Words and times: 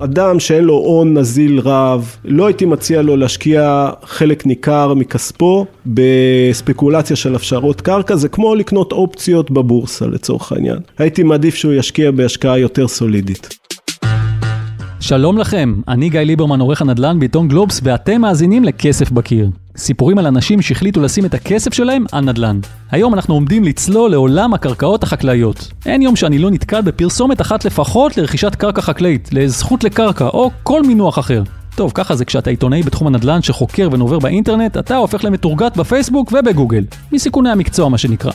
אדם 0.00 0.40
שאין 0.40 0.64
לו 0.64 0.74
הון 0.74 1.18
נזיל 1.18 1.60
רב, 1.60 2.16
לא 2.24 2.46
הייתי 2.46 2.64
מציע 2.64 3.02
לו 3.02 3.16
להשקיע 3.16 3.90
חלק 4.04 4.46
ניכר 4.46 4.94
מכספו 4.94 5.66
בספקולציה 5.86 7.16
של 7.16 7.34
הפשרות 7.34 7.80
קרקע, 7.80 8.16
זה 8.16 8.28
כמו 8.28 8.54
לקנות 8.54 8.92
אופציות 8.92 9.50
בבורסה 9.50 10.06
לצורך 10.06 10.52
העניין. 10.52 10.78
הייתי 10.98 11.22
מעדיף 11.22 11.54
שהוא 11.54 11.72
ישקיע 11.72 12.10
בהשקעה 12.10 12.58
יותר 12.58 12.88
סולידית. 12.88 13.58
שלום 15.00 15.38
לכם, 15.38 15.74
אני 15.88 16.08
גיא 16.08 16.20
ליברמן, 16.20 16.60
עורך 16.60 16.82
הנדל"ן 16.82 17.18
בעיתון 17.18 17.48
גלובס, 17.48 17.80
ואתם 17.82 18.20
מאזינים 18.20 18.64
לכסף 18.64 19.10
בקיר. 19.10 19.48
סיפורים 19.78 20.18
על 20.18 20.26
אנשים 20.26 20.62
שהחליטו 20.62 21.00
לשים 21.00 21.24
את 21.24 21.34
הכסף 21.34 21.74
שלהם 21.74 22.04
על 22.12 22.24
נדל"ן. 22.24 22.60
היום 22.90 23.14
אנחנו 23.14 23.34
עומדים 23.34 23.64
לצלול 23.64 24.10
לעולם 24.10 24.54
הקרקעות 24.54 25.02
החקלאיות. 25.02 25.72
אין 25.86 26.02
יום 26.02 26.16
שאני 26.16 26.38
לא 26.38 26.50
נתקל 26.50 26.80
בפרסומת 26.80 27.40
אחת 27.40 27.64
לפחות 27.64 28.16
לרכישת 28.16 28.54
קרקע 28.54 28.80
חקלאית, 28.80 29.28
לזכות 29.32 29.84
לקרקע 29.84 30.24
או 30.24 30.50
כל 30.62 30.82
מינוח 30.82 31.18
אחר. 31.18 31.42
טוב, 31.76 31.92
ככה 31.94 32.16
זה 32.16 32.24
כשאתה 32.24 32.50
עיתונאי 32.50 32.82
בתחום 32.82 33.06
הנדל"ן 33.06 33.42
שחוקר 33.42 33.88
ונובר 33.92 34.18
באינטרנט, 34.18 34.76
אתה 34.76 34.96
הופך 34.96 35.24
למתורגת 35.24 35.76
בפייסבוק 35.76 36.32
ובגוגל. 36.32 36.84
מסיכוני 37.12 37.50
המקצוע 37.50 37.88
מה 37.88 37.98
שנקרא. 37.98 38.32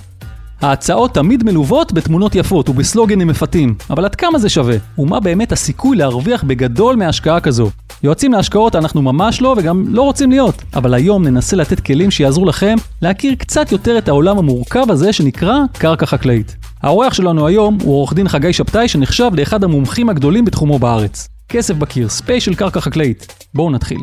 ההצעות 0.64 1.14
תמיד 1.14 1.44
מלוות 1.44 1.94
בתמונות 1.94 2.36
יפות 2.36 2.70
ובסלוגנים 2.70 3.28
מפתים, 3.28 3.76
אבל 3.90 4.06
עד 4.06 4.16
כמה 4.16 4.40
זה 4.40 4.50
שווה? 4.50 4.76
ומה 4.98 5.20
באמת 5.20 5.52
הסיכוי 5.52 5.98
להרוויח 5.98 6.44
בגדול 6.44 6.96
מהשקעה 6.96 7.40
כזו? 7.40 7.70
יועצים 8.04 8.34
להשקעות 8.34 8.76
אנחנו 8.76 9.02
ממש 9.02 9.42
לא 9.42 9.56
וגם 9.58 9.86
לא 9.88 10.02
רוצים 10.02 10.30
להיות, 10.30 10.62
אבל 10.76 10.94
היום 10.94 11.28
ננסה 11.28 11.56
לתת 11.56 11.80
כלים 11.80 12.12
שיעזרו 12.12 12.46
לכם 12.46 12.76
להכיר 13.02 13.36
קצת 13.36 13.72
יותר 13.72 13.98
את 13.98 14.08
העולם 14.08 14.38
המורכב 14.38 14.92
הזה 14.92 15.14
שנקרא 15.14 15.58
קרקע 15.74 16.06
חקלאית. 16.06 16.56
האורח 16.84 17.14
שלנו 17.14 17.48
היום 17.48 17.78
הוא 17.84 17.96
עורך 17.96 18.14
דין 18.14 18.28
חגי 18.28 18.54
שבתאי 18.54 18.88
שנחשב 18.88 19.32
לאחד 19.34 19.64
המומחים 19.64 20.10
הגדולים 20.10 20.46
בתחומו 20.46 20.80
בארץ. 20.80 21.28
כסף 21.50 21.76
בקיר, 21.76 22.10
ספיישל 22.10 22.56
קרקע 22.56 22.82
חקלאית. 22.82 23.46
בואו 23.54 23.72
נתחיל. 23.72 24.00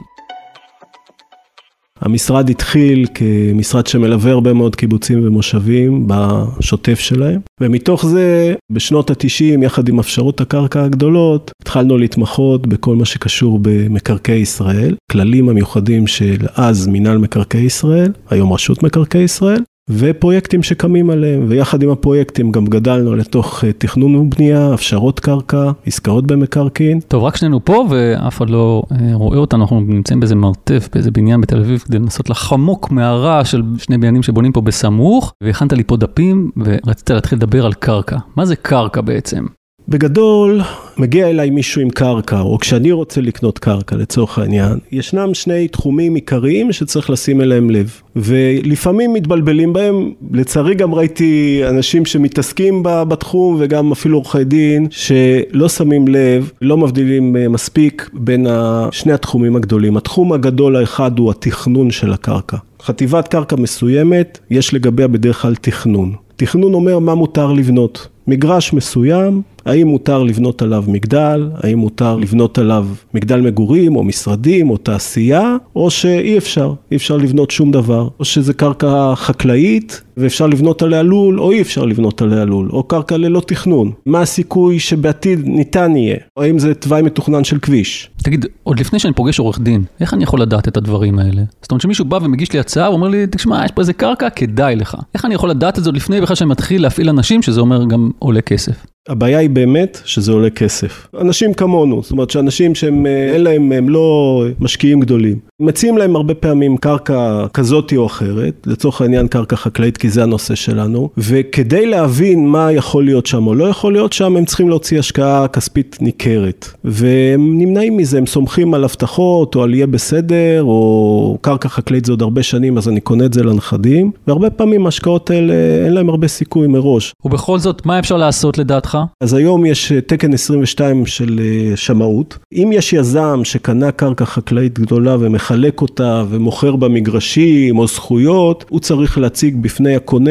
המשרד 2.01 2.51
התחיל 2.51 3.07
כמשרד 3.15 3.87
שמלווה 3.87 4.33
הרבה 4.33 4.53
מאוד 4.53 4.77
קיבוצים 4.77 5.27
ומושבים 5.27 6.07
בשוטף 6.07 6.99
שלהם, 6.99 7.41
ומתוך 7.61 8.07
זה 8.07 8.55
בשנות 8.71 9.11
התשעים 9.11 9.63
יחד 9.63 9.89
עם 9.89 9.99
אפשרות 9.99 10.41
הקרקע 10.41 10.85
הגדולות 10.85 11.51
התחלנו 11.63 11.99
להתמחות 11.99 12.67
בכל 12.67 12.97
מה 12.97 13.05
שקשור 13.05 13.59
במקרקעי 13.63 14.39
ישראל, 14.39 14.97
כללים 15.13 15.49
המיוחדים 15.49 16.07
של 16.07 16.47
אז 16.55 16.87
מינהל 16.87 17.19
מקרקעי 17.19 17.65
ישראל, 17.65 18.13
היום 18.31 18.53
רשות 18.53 18.83
מקרקעי 18.83 19.23
ישראל, 19.23 19.63
ופרויקטים 19.91 20.63
שקמים 20.63 21.11
עליהם, 21.11 21.45
ויחד 21.49 21.83
עם 21.83 21.91
הפרויקטים 21.91 22.53
גם 22.53 22.67
גדלנו 22.67 23.17
לתוך 23.17 23.65
אה, 23.65 23.73
תכנון 23.73 24.15
ובנייה, 24.15 24.75
הפשרות 24.75 25.21
קרקע, 25.21 25.71
עסקאות 25.87 26.27
במקרקעין. 26.27 27.01
טוב, 27.01 27.25
רק 27.25 27.37
שנינו 27.37 27.65
פה 27.65 27.87
ואף 27.91 28.37
אחד 28.37 28.51
לא 28.51 28.83
אה, 28.93 29.15
רואה 29.15 29.39
אותנו, 29.39 29.63
אנחנו 29.63 29.81
נמצאים 29.81 30.21
באיזה 30.21 30.35
מרתף, 30.35 30.89
באיזה 30.93 31.11
בניין 31.11 31.41
בתל 31.41 31.59
אביב, 31.59 31.79
כדי 31.79 31.99
לנסות 31.99 32.31
לחמוק 32.31 32.91
מהרע 32.91 33.45
של 33.45 33.63
שני 33.79 33.99
בניינים 33.99 34.23
שבונים 34.23 34.53
פה 34.53 34.61
בסמוך, 34.61 35.33
והכנת 35.43 35.73
לי 35.73 35.85
פה 35.85 35.97
דפים 35.97 36.51
ורצית 36.57 37.11
להתחיל 37.11 37.39
לדבר 37.39 37.67
על 37.67 37.73
קרקע. 37.73 38.17
מה 38.37 38.45
זה 38.45 38.57
קרקע 38.57 39.01
בעצם? 39.01 39.45
בגדול, 39.91 40.61
מגיע 40.97 41.31
אליי 41.31 41.51
מישהו 41.51 41.81
עם 41.81 41.91
קרקע, 41.91 42.41
או 42.41 42.59
כשאני 42.59 42.93
רוצה 42.93 43.21
לקנות 43.21 43.59
קרקע 43.59 43.97
לצורך 43.97 44.39
העניין, 44.39 44.79
ישנם 44.93 45.35
שני 45.35 45.69
תחומים 45.69 46.15
עיקריים 46.15 46.73
שצריך 46.73 47.11
לשים 47.11 47.41
אליהם 47.41 47.71
לב. 47.71 48.01
ולפעמים 48.17 49.13
מתבלבלים 49.13 49.73
בהם, 49.73 50.13
לצערי 50.33 50.75
גם 50.75 50.95
ראיתי 50.95 51.63
אנשים 51.69 52.05
שמתעסקים 52.05 52.83
בתחום 52.83 53.57
וגם 53.59 53.93
אפילו 53.93 54.19
עורכי 54.19 54.45
דין, 54.45 54.87
שלא 54.91 55.69
שמים 55.69 56.09
לב, 56.09 56.51
לא 56.63 56.77
מבדילים 56.77 57.37
אה, 57.37 57.49
מספיק 57.49 58.11
בין 58.13 58.47
שני 58.91 59.13
התחומים 59.13 59.57
הגדולים. 59.57 59.97
התחום 59.97 60.33
הגדול 60.33 60.77
האחד 60.77 61.19
הוא 61.19 61.31
התכנון 61.31 61.91
של 61.91 62.13
הקרקע. 62.13 62.57
חטיבת 62.83 63.29
קרקע 63.29 63.57
מסוימת, 63.57 64.39
יש 64.51 64.75
לגביה 64.75 65.09
בדרך 65.09 65.43
כלל 65.43 65.55
תכנון. 65.55 66.13
תכנון 66.37 66.75
אומר 66.75 66.99
מה 66.99 67.15
מותר 67.15 67.53
לבנות. 67.53 68.09
מגרש 68.27 68.73
מסוים, 68.73 69.43
האם 69.67 69.87
מותר 69.87 70.23
לבנות 70.23 70.63
עליו 70.63 70.85
מגדל, 70.89 71.49
האם 71.57 71.79
מותר 71.79 72.17
לבנות 72.17 72.59
עליו 72.59 72.87
מגדל 73.15 73.41
מגורים 73.41 73.97
או 73.97 74.05
משרדים 74.05 74.71
או 74.71 74.77
תעשייה, 74.77 75.57
או 75.77 75.91
שאי 75.91 76.39
אפשר, 76.39 76.75
אי 76.91 76.97
אפשר 76.97 77.17
לבנות 77.17 77.51
שום 77.51 77.71
דבר, 77.71 78.09
או 78.21 78.25
שזה 78.25 78.55
קרקע 78.55 79.15
חקלאית 79.15 80.03
ואפשר 80.17 80.47
לבנות 80.47 80.83
עליה 80.83 81.03
לול, 81.03 81.41
או 81.41 81.53
אי 81.53 81.61
אפשר 81.61 81.85
לבנות 81.85 82.23
עליה 82.23 82.45
לול, 82.45 82.69
או 82.73 82.83
קרקע 82.83 83.17
ללא 83.17 83.41
תכנון. 83.47 83.91
מה 84.07 84.21
הסיכוי 84.21 84.79
שבעתיד 84.79 85.41
ניתן 85.45 85.97
יהיה, 85.97 86.17
או 86.37 86.43
האם 86.43 86.59
זה 86.59 86.75
תוואי 86.75 87.03
מתוכנן 87.03 87.45
של 87.45 87.59
כביש. 87.59 88.11
תגיד, 88.23 88.47
עוד 88.63 88.81
לפני 88.81 88.99
שאני 88.99 89.15
פוגש 89.15 89.39
עורך 89.39 89.61
דין, 89.61 89.85
איך 90.01 90.15
אני 90.15 90.23
יכול 90.23 90.41
לדעת 90.41 90.69
את 90.69 90.77
הדברים 90.77 91.19
האלה? 91.19 91.43
זאת 91.63 91.71
אומרת 91.71 91.83
שמישהו 91.83 92.05
בא 92.05 92.19
ומגיש 92.23 92.53
לי 92.53 92.59
הצעה, 92.59 92.87
הוא 92.87 92.95
אומר 92.95 93.09
לי, 93.09 93.27
תשמע, 93.31 93.65
יש 93.65 93.71
פה 93.71 93.81
איזה 93.81 93.93
קרקע, 93.93 94.31
כדאי 94.31 94.77
לך. 94.77 94.97
איך 95.15 95.25
אני 95.25 95.35
יכול 95.35 95.51
לדעת 95.51 95.79
את 95.79 95.85
זה 95.85 95.89
עוד 95.89 95.97
לפני 95.97 96.21
בכלל 96.21 96.37
שאני 96.37 96.51
מתחיל 96.51 96.83
להפעיל 96.83 97.09
אנשים, 97.09 97.43
שזה 97.43 97.61
אומר 97.61 97.85
גם 97.85 98.11
עולה 98.19 98.41
כסף? 98.41 98.87
הבעיה 99.09 99.39
היא 99.39 99.51
באמת 99.51 100.01
שזה 100.05 100.33
עולה 100.33 100.51
כסף. 100.51 101.07
אנשים 101.21 101.55
כמונו, 101.55 102.03
זאת 102.03 102.13
אומרת 102.13 102.31
שאנשים 102.31 102.75
שהם 102.75 103.07
אה, 103.07 103.33
אין 103.33 103.43
להם, 103.43 103.73
הם 103.73 103.89
לא 103.89 104.45
משקיעים 104.61 105.01
גדולים. 105.01 105.39
מציעים 105.61 105.99
להם 105.99 106.17
הרבה 106.17 106.35
פעמים 106.35 106.77
קרקע 106.77 107.47
כזאתי 107.55 107.97
או 107.97 108.07
אחרת, 108.07 108.67
לצורך 108.67 109.01
העניין 109.01 109.29
קרקע 109.29 109.57
חקלאית 109.57 109.97
כי 109.97 110.11
זה 110.11 110.23
הנושא 110.23 110.55
שלנו, 110.55 111.09
וכדי 111.19 111.87
להבין 111.87 112.49
מה 112.49 112.73
יכול 112.73 113.05
להיות 113.05 113.27
שם 113.27 113.47
או 113.47 113.55
לא 113.55 113.65
יכול 113.65 113.93
להיות 113.93 114.13
שם, 114.13 114.37
הם 114.37 114.45
צריכים 114.45 114.69
להוציא 114.69 114.99
השקעה 114.99 115.49
כספית 115.49 115.99
ניכרת. 116.01 116.69
והם 116.85 117.59
נמנעים 117.59 117.97
מזה, 117.97 118.19
הם 118.19 118.27
סומכים 118.27 118.75
על 118.75 118.85
הבטחות 118.85 119.55
או 119.55 119.63
על 119.63 119.75
יהיה 119.75 119.87
בסדר, 119.87 120.63
או 120.63 121.39
קרקע 121.41 121.69
חקלאית 121.69 122.05
זה 122.05 122.13
עוד 122.13 122.23
הרבה 122.23 122.43
שנים 122.43 122.79
אז 122.79 122.89
אני 122.89 123.01
קונה 123.01 123.25
את 123.25 123.33
זה 123.33 123.43
לנכדים, 123.43 124.11
והרבה 124.27 124.51
פעמים 124.51 124.87
ההשקעות 124.87 125.31
האלה 125.31 125.55
אין 125.85 125.93
להם 125.93 126.09
הרבה 126.09 126.29
סיכוי 126.29 126.67
מראש. 126.67 127.13
ובכל 127.25 127.59
זאת, 127.59 127.87
מה 127.87 127.99
אפשר 127.99 128.17
לעשות 128.17 128.59
לדעתך? 128.59 128.90
אז 129.21 129.35
היום 129.35 129.67
יש 129.67 129.93
אה, 129.93 130.01
תקן 130.01 130.33
22 130.33 131.07
של 131.07 131.41
אה, 131.43 131.77
שמאות. 131.77 132.39
אם 132.53 132.71
יש 132.75 132.93
יזם 132.93 133.41
שקנה 133.45 133.93
קרקע 133.93 134.25
חקלאית 134.25 134.79
גדולה 134.79 135.17
ומחלק 135.21 135.81
אותה 135.81 136.25
ומוכר 136.29 136.77
בה 136.77 136.89
מגרשים 136.89 137.79
או 137.79 137.87
זכויות, 137.87 138.65
הוא 138.69 138.81
צריך 138.81 139.19
להציג 139.19 139.57
בפני 139.61 139.97
הקונה 139.97 140.31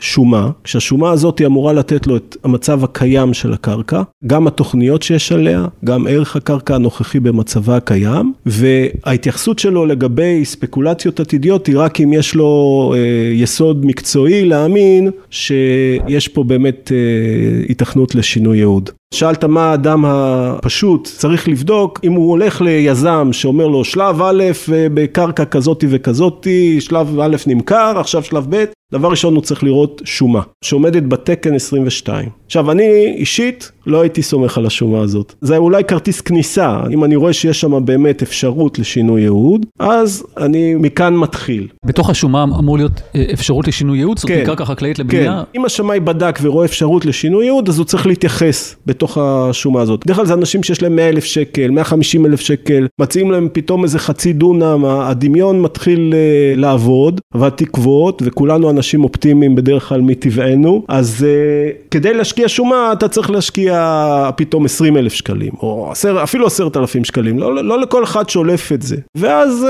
שומה, 0.00 0.50
כשהשומה 0.64 1.10
הזאת 1.10 1.38
היא 1.38 1.46
אמורה 1.46 1.72
לתת 1.72 2.06
לו 2.06 2.16
את 2.16 2.36
המצב 2.44 2.84
הקיים 2.84 3.34
של 3.34 3.52
הקרקע, 3.52 4.02
גם 4.26 4.46
התוכניות 4.46 5.02
שיש 5.02 5.32
עליה, 5.32 5.66
גם 5.84 6.06
ערך 6.06 6.36
הקרקע 6.36 6.74
הנוכחי 6.74 7.20
במצבה 7.20 7.76
הקיים, 7.76 8.32
וההתייחסות 8.46 9.58
שלו 9.58 9.86
לגבי 9.86 10.44
ספקולציות 10.44 11.20
עתידיות 11.20 11.66
היא 11.66 11.78
רק 11.78 12.00
אם 12.00 12.12
יש 12.12 12.34
לו 12.34 12.94
אה, 12.96 13.32
יסוד 13.32 13.86
מקצועי 13.86 14.44
להאמין 14.44 15.10
שיש 15.30 16.28
פה 16.28 16.44
באמת 16.44 16.92
אה, 16.92 17.66
התכנות 17.70 18.14
לשינוי 18.14 18.56
ייעוד. 18.56 18.90
שאלת 19.14 19.44
מה 19.44 19.70
האדם 19.70 20.04
הפשוט 20.04 21.04
צריך 21.04 21.48
לבדוק, 21.48 22.00
אם 22.04 22.12
הוא 22.12 22.30
הולך 22.30 22.60
ליזם 22.60 23.28
שאומר 23.32 23.66
לו 23.66 23.84
שלב 23.84 24.22
א' 24.22 24.42
אה, 24.72 24.86
בקרקע 24.94 25.44
כזאתי 25.44 25.86
וכזאתי, 25.90 26.80
שלב 26.80 27.20
א' 27.20 27.36
נמכר, 27.46 27.98
עכשיו 27.98 28.22
שלב 28.22 28.46
ב', 28.50 28.64
דבר 28.92 29.08
ראשון 29.10 29.34
הוא 29.34 29.42
צריך 29.42 29.64
לראות 29.64 30.02
שומה, 30.04 30.40
שעומדת 30.64 31.02
בתקן 31.02 31.54
22. 31.54 32.28
עכשיו 32.46 32.70
אני 32.70 33.14
אישית 33.16 33.72
לא 33.86 34.00
הייתי 34.00 34.22
סומך 34.22 34.58
על 34.58 34.66
השומה 34.66 35.00
הזאת, 35.00 35.34
זה 35.40 35.56
אולי 35.56 35.84
כרטיס 35.84 36.20
כניסה, 36.20 36.80
אם 36.92 37.04
אני 37.04 37.16
רואה 37.16 37.32
שיש 37.32 37.60
שם 37.60 37.84
באמת 37.84 38.22
אפשרות 38.22 38.78
לשינוי 38.78 39.20
ייעוד, 39.20 39.66
אז 39.78 40.26
אני 40.36 40.74
מכאן 40.74 41.16
מתחיל. 41.16 41.68
בתוך 41.86 42.10
השומה 42.10 42.42
אמור 42.42 42.76
להיות 42.76 43.00
אה, 43.14 43.24
אפשרות 43.32 43.68
לשינוי 43.68 43.98
ייעוד, 43.98 44.18
זאת 44.18 44.28
כן, 44.28 44.42
קרקע 44.46 44.64
חקלאית 44.64 44.98
לבנייה? 44.98 45.42
כן, 45.52 45.58
אם 45.58 45.64
השמאי 45.64 46.00
בדק 46.00 46.38
ורואה 46.42 46.64
אפשרות 46.64 47.06
לשינוי 47.06 47.44
ייעוד, 47.44 47.68
אז 47.68 47.78
הוא 47.78 47.86
צריך 47.86 48.06
להתייחס 48.06 48.76
בתוך 48.98 49.18
השומה 49.20 49.82
הזאת. 49.82 50.04
בדרך 50.04 50.16
כלל 50.16 50.26
זה 50.26 50.34
אנשים 50.34 50.62
שיש 50.62 50.82
להם 50.82 50.96
100 50.96 51.08
אלף 51.08 51.24
שקל, 51.24 51.70
150 51.70 52.26
אלף 52.26 52.40
שקל, 52.40 52.86
מציעים 53.00 53.30
להם 53.30 53.48
פתאום 53.52 53.84
איזה 53.84 53.98
חצי 53.98 54.32
דונם, 54.32 54.84
הדמיון 54.84 55.62
מתחיל 55.62 56.14
אה, 56.14 56.52
לעבוד, 56.56 57.20
והתקוות, 57.34 58.22
וכולנו 58.24 58.70
אנשים 58.70 59.04
אופטימיים 59.04 59.54
בדרך 59.54 59.88
כלל 59.88 60.00
מטבענו, 60.00 60.84
אז 60.88 61.26
uh, 61.26 61.90
כדי 61.90 62.14
להשקיע 62.14 62.48
שומה 62.48 62.92
אתה 62.92 63.08
צריך 63.08 63.30
להשקיע 63.30 64.30
פתאום 64.36 64.64
20 64.64 64.96
אלף 64.96 65.12
שקלים, 65.12 65.52
או 65.62 65.88
עשר, 65.90 66.20
אפילו 66.22 66.46
עשרת 66.46 66.76
אלפים 66.76 67.04
שקלים, 67.04 67.38
לא, 67.38 67.64
לא 67.64 67.80
לכל 67.80 68.04
אחד 68.04 68.28
שולף 68.28 68.72
את 68.72 68.82
זה. 68.82 68.96
ואז 69.14 69.66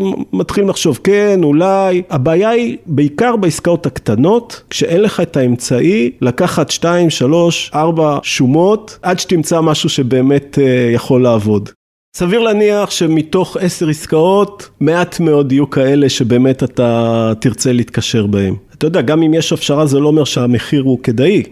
uh, 0.00 0.04
מתחיל 0.32 0.68
לחשוב, 0.68 0.98
כן, 1.04 1.40
אולי, 1.42 2.02
הבעיה 2.10 2.48
היא 2.48 2.76
בעיקר 2.86 3.36
בעסקאות 3.36 3.86
הקטנות, 3.86 4.62
כשאין 4.70 5.00
לך 5.00 5.20
את 5.20 5.36
האמצעי 5.36 6.10
לקחת 6.20 6.70
2, 6.70 7.10
3, 7.10 7.70
4 7.74 8.18
שומות, 8.22 8.59
עד 9.02 9.18
שתמצא 9.18 9.60
משהו 9.60 9.88
שבאמת 9.88 10.58
uh, 10.58 10.94
יכול 10.94 11.22
לעבוד. 11.22 11.68
סביר 12.16 12.40
להניח 12.40 12.90
שמתוך 12.90 13.56
עשר 13.60 13.88
עסקאות, 13.88 14.68
מעט 14.80 15.20
מאוד 15.20 15.52
יהיו 15.52 15.70
כאלה 15.70 16.08
שבאמת 16.08 16.62
אתה 16.62 17.32
תרצה 17.40 17.72
להתקשר 17.72 18.26
בהם. 18.26 18.54
אתה 18.74 18.86
יודע, 18.86 19.00
גם 19.00 19.22
אם 19.22 19.34
יש 19.34 19.52
הפשרה 19.52 19.86
זה 19.86 19.98
לא 19.98 20.08
אומר 20.08 20.24
שהמחיר 20.24 20.82
הוא 20.82 20.98
כדאי. 21.02 21.42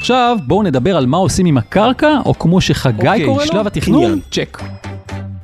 עכשיו 0.00 0.36
בואו 0.46 0.62
נדבר 0.62 0.96
על 0.96 1.06
מה 1.06 1.16
עושים 1.16 1.46
עם 1.46 1.58
הקרקע, 1.58 2.18
או 2.26 2.38
כמו 2.38 2.60
שחגי 2.60 3.08
אוקיי, 3.08 3.24
קורא 3.24 3.44
לו, 3.44 3.52
שלב 3.52 3.66
התכנון, 3.66 4.02
קניין. 4.02 4.20
צ'ק. 4.30 4.62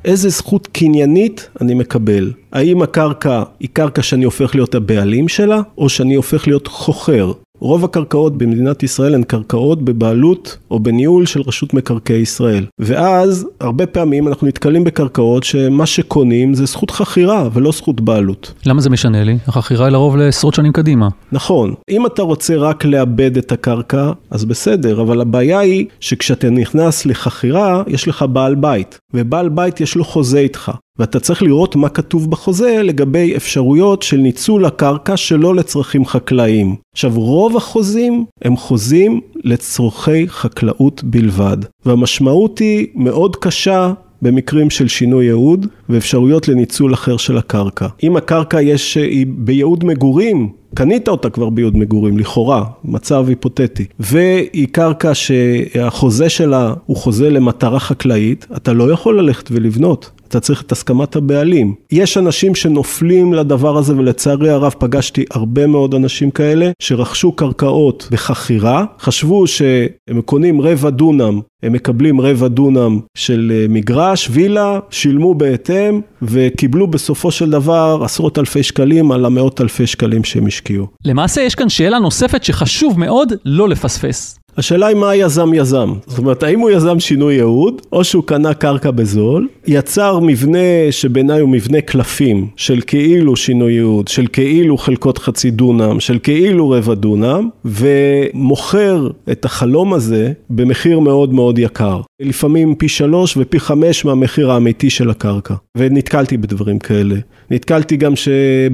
איזה 0.07 0.29
זכות 0.29 0.67
קניינית 0.67 1.49
אני 1.61 1.73
מקבל? 1.73 2.31
האם 2.51 2.81
הקרקע 2.81 3.43
היא 3.59 3.69
קרקע 3.73 4.01
שאני 4.01 4.25
הופך 4.25 4.55
להיות 4.55 4.75
הבעלים 4.75 5.27
שלה, 5.27 5.61
או 5.77 5.89
שאני 5.89 6.15
הופך 6.15 6.47
להיות 6.47 6.67
חוכר? 6.67 7.31
רוב 7.59 7.85
הקרקעות 7.85 8.37
במדינת 8.37 8.83
ישראל 8.83 9.15
הן 9.15 9.23
קרקעות 9.23 9.81
בבעלות 9.81 10.57
או 10.71 10.79
בניהול 10.79 11.25
של 11.25 11.41
רשות 11.47 11.73
מקרקעי 11.73 12.19
ישראל. 12.19 12.65
ואז, 12.79 13.47
הרבה 13.59 13.85
פעמים 13.85 14.27
אנחנו 14.27 14.47
נתקלים 14.47 14.83
בקרקעות 14.83 15.43
שמה 15.43 15.85
שקונים 15.85 16.53
זה 16.53 16.65
זכות 16.65 16.91
חכירה 16.91 17.49
ולא 17.53 17.71
זכות 17.71 18.01
בעלות. 18.01 18.53
למה 18.65 18.81
זה 18.81 18.89
משנה 18.89 19.23
לי? 19.23 19.37
החכירה 19.47 19.85
היא 19.85 19.91
לרוב 19.91 20.17
לעשרות 20.17 20.53
שנים 20.53 20.71
קדימה. 20.71 21.07
נכון, 21.31 21.73
אם 21.89 22.05
אתה 22.05 22.21
רוצה 22.21 22.55
רק 22.55 22.85
לאבד 22.85 23.37
את 23.37 23.51
הקרקע, 23.51 24.11
אז 24.29 24.45
בסדר, 24.45 25.01
אבל 25.01 25.21
הבעיה 25.21 25.59
היא 25.59 25.85
שכשאתה 25.99 26.49
נכנס 26.49 27.05
לחכירה, 27.05 27.83
יש 27.87 28.07
לך 28.07 28.25
בעל 28.29 28.55
בית, 28.55 28.99
ובעל 29.13 29.49
בית 29.49 29.81
יש 29.81 29.95
לו 29.95 30.03
חוזה 30.03 30.39
איתך. 30.39 30.71
ואתה 30.99 31.19
צריך 31.19 31.43
לראות 31.43 31.75
מה 31.75 31.89
כתוב 31.89 32.31
בחוזה 32.31 32.81
לגבי 32.83 33.35
אפשרויות 33.35 34.01
של 34.01 34.17
ניצול 34.17 34.65
הקרקע 34.65 35.17
שלא 35.17 35.55
לצרכים 35.55 36.05
חקלאיים. 36.05 36.75
עכשיו, 36.93 37.11
רוב 37.15 37.57
החוזים 37.57 38.25
הם 38.41 38.57
חוזים 38.57 39.21
לצורכי 39.43 40.27
חקלאות 40.27 41.03
בלבד, 41.03 41.57
והמשמעות 41.85 42.59
היא 42.59 42.87
מאוד 42.95 43.35
קשה 43.35 43.93
במקרים 44.21 44.69
של 44.69 44.87
שינוי 44.87 45.25
ייעוד 45.25 45.67
ואפשרויות 45.89 46.47
לניצול 46.47 46.93
אחר 46.93 47.17
של 47.17 47.37
הקרקע. 47.37 47.87
אם 48.03 48.17
הקרקע 48.17 48.61
יש, 48.61 48.95
היא 48.95 49.25
בייעוד 49.29 49.85
מגורים, 49.85 50.49
קנית 50.75 51.07
אותה 51.07 51.29
כבר 51.29 51.49
בייעוד 51.49 51.77
מגורים, 51.77 52.17
לכאורה, 52.17 52.63
מצב 52.83 53.25
היפותטי, 53.29 53.85
והיא 53.99 54.67
קרקע 54.71 55.11
שהחוזה 55.13 56.29
שלה 56.29 56.73
הוא 56.85 56.97
חוזה 56.97 57.29
למטרה 57.29 57.79
חקלאית, 57.79 58.47
אתה 58.55 58.73
לא 58.73 58.91
יכול 58.91 59.19
ללכת 59.19 59.49
ולבנות. 59.51 60.11
אתה 60.27 60.39
צריך 60.39 60.61
את 60.61 60.71
הסכמת 60.71 61.15
הבעלים. 61.15 61.73
יש 61.91 62.17
אנשים 62.17 62.55
שנופלים 62.55 63.33
לדבר 63.33 63.77
הזה, 63.77 63.97
ולצערי 63.97 64.49
הרב 64.49 64.73
פגשתי 64.79 65.25
הרבה 65.31 65.67
מאוד 65.67 65.95
אנשים 65.95 66.31
כאלה, 66.31 66.71
שרכשו 66.79 67.31
קרקעות 67.31 68.07
בחכירה, 68.11 68.85
חשבו 68.99 69.47
שהם 69.47 70.21
קונים 70.25 70.61
רבע 70.61 70.89
דונם, 70.89 71.39
הם 71.63 71.73
מקבלים 71.73 72.21
רבע 72.21 72.47
דונם 72.47 72.99
של 73.17 73.51
אה, 73.55 73.65
מגרש, 73.69 74.29
וילה, 74.31 74.79
שילמו 74.89 75.35
בהתאם, 75.35 76.01
וקיבלו 76.21 76.87
בסופו 76.87 77.31
של 77.31 77.49
דבר 77.49 78.01
עשרות 78.03 78.39
אלפי 78.39 78.63
שקלים 78.63 79.11
על 79.11 79.25
המאות 79.25 79.61
אלפי 79.61 79.87
שקלים 79.87 80.23
שהם 80.23 80.47
השקיעו. 80.47 80.87
למעשה 81.05 81.41
יש 81.41 81.55
כאן 81.55 81.69
שאלה 81.69 81.99
נוספת 81.99 82.43
שחשוב 82.43 82.99
מאוד 82.99 83.33
לא 83.45 83.69
לפספס. 83.69 84.39
השאלה 84.57 84.87
היא 84.87 84.95
מה 84.95 85.09
היזם 85.09 85.53
יזם. 85.53 85.93
זאת 86.07 86.19
אומרת, 86.19 86.43
האם 86.43 86.59
הוא 86.59 86.69
יזם 86.69 86.99
שינוי 86.99 87.33
ייעוד, 87.33 87.81
או 87.91 88.03
שהוא 88.03 88.23
קנה 88.23 88.53
קרקע 88.53 88.91
בזול, 88.91 89.47
יצר 89.67 90.19
מבנה 90.19 90.57
שבעיניי 90.91 91.39
הוא 91.39 91.49
מבנה 91.49 91.81
קלפים, 91.81 92.47
של 92.55 92.79
כאילו 92.87 93.35
שינוי 93.35 93.73
ייעוד, 93.73 94.07
של 94.07 94.27
כאילו 94.33 94.77
חלקות 94.77 95.17
חצי 95.17 95.51
דונם, 95.51 95.99
של 95.99 96.19
כאילו 96.23 96.69
רבע 96.69 96.93
דונם, 96.93 97.49
ומוכר 97.65 99.09
את 99.31 99.45
החלום 99.45 99.93
הזה 99.93 100.31
במחיר 100.49 100.99
מאוד 100.99 101.33
מאוד 101.33 101.59
יקר. 101.59 102.01
לפעמים 102.19 102.75
פי 102.75 102.89
שלוש 102.89 103.37
ופי 103.37 103.59
חמש 103.59 104.05
מהמחיר 104.05 104.51
האמיתי 104.51 104.89
של 104.89 105.09
הקרקע. 105.09 105.53
ונתקלתי 105.77 106.37
בדברים 106.37 106.79
כאלה. 106.79 107.15
נתקלתי 107.51 107.97
גם 107.97 108.13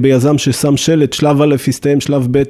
ביזם 0.00 0.38
ששם 0.38 0.76
שלט, 0.76 1.12
שלב 1.12 1.42
א' 1.42 1.54
הסתיים, 1.68 2.00
שלב 2.00 2.28
ב', 2.30 2.36
אה, 2.36 2.44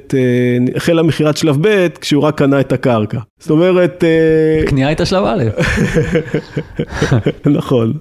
החלה 0.75 1.03
מכירת 1.03 1.37
שלב 1.37 1.57
ב', 1.61 1.87
כשהוא 2.01 2.23
רק 2.23 2.37
קנה 2.37 2.59
את 2.59 2.71
הקרקע. 2.71 3.19
זאת 3.39 3.49
אומרת... 3.49 4.03
אה, 4.03 4.67
קנייה 4.67 4.87
הייתה 4.87 5.05
שלב 5.05 5.23
א'. 5.23 5.43
נכון, 7.57 7.93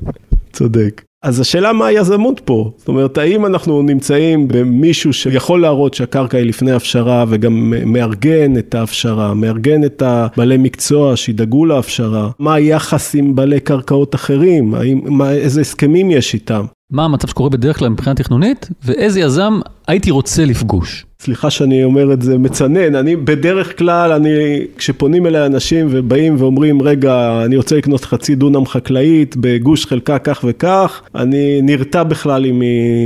צודק. 0.52 1.02
אז 1.24 1.40
השאלה 1.40 1.72
מה 1.72 1.86
היזמות 1.86 2.40
פה? 2.44 2.70
זאת 2.76 2.88
אומרת, 2.88 3.18
האם 3.18 3.46
אנחנו 3.46 3.82
נמצאים 3.82 4.48
במישהו 4.48 5.12
שיכול 5.12 5.60
להראות 5.60 5.94
שהקרקע 5.94 6.38
היא 6.38 6.46
לפני 6.46 6.72
הפשרה 6.72 7.24
וגם 7.28 7.72
מארגן 7.86 8.58
את 8.58 8.74
ההפשרה, 8.74 9.34
מארגן 9.34 9.84
את 9.84 10.02
הבעלי 10.02 10.56
מקצוע 10.56 11.16
שידאגו 11.16 11.66
להפשרה, 11.66 12.30
מה 12.38 12.54
היחס 12.54 13.14
עם 13.14 13.34
בעלי 13.34 13.60
קרקעות 13.60 14.14
אחרים, 14.14 14.74
האם, 14.74 15.00
מה, 15.04 15.32
איזה 15.32 15.60
הסכמים 15.60 16.10
יש 16.10 16.34
איתם? 16.34 16.64
מה 16.90 17.04
המצב 17.04 17.28
שקורה 17.28 17.50
בדרך 17.50 17.78
כלל 17.78 17.88
מבחינה 17.88 18.14
תכנונית, 18.14 18.68
ואיזה 18.84 19.20
יזם 19.20 19.60
הייתי 19.88 20.10
רוצה 20.10 20.44
לפגוש. 20.44 21.06
סליחה 21.20 21.50
שאני 21.50 21.84
אומר 21.84 22.12
את 22.12 22.22
זה 22.22 22.38
מצנן, 22.38 22.94
אני 22.94 23.16
בדרך 23.16 23.78
כלל, 23.78 24.12
אני, 24.12 24.30
כשפונים 24.76 25.26
אליי 25.26 25.46
אנשים 25.46 25.86
ובאים 25.90 26.36
ואומרים, 26.38 26.82
רגע, 26.82 27.42
אני 27.44 27.56
רוצה 27.56 27.76
לקנות 27.76 28.04
חצי 28.04 28.34
דונם 28.34 28.66
חקלאית 28.66 29.36
בגוש 29.40 29.86
חלקה 29.86 30.18
כך 30.18 30.44
וכך, 30.48 31.02
אני 31.14 31.62
נרתע 31.62 32.02
בכלל 32.02 32.46
מ, 32.52 32.60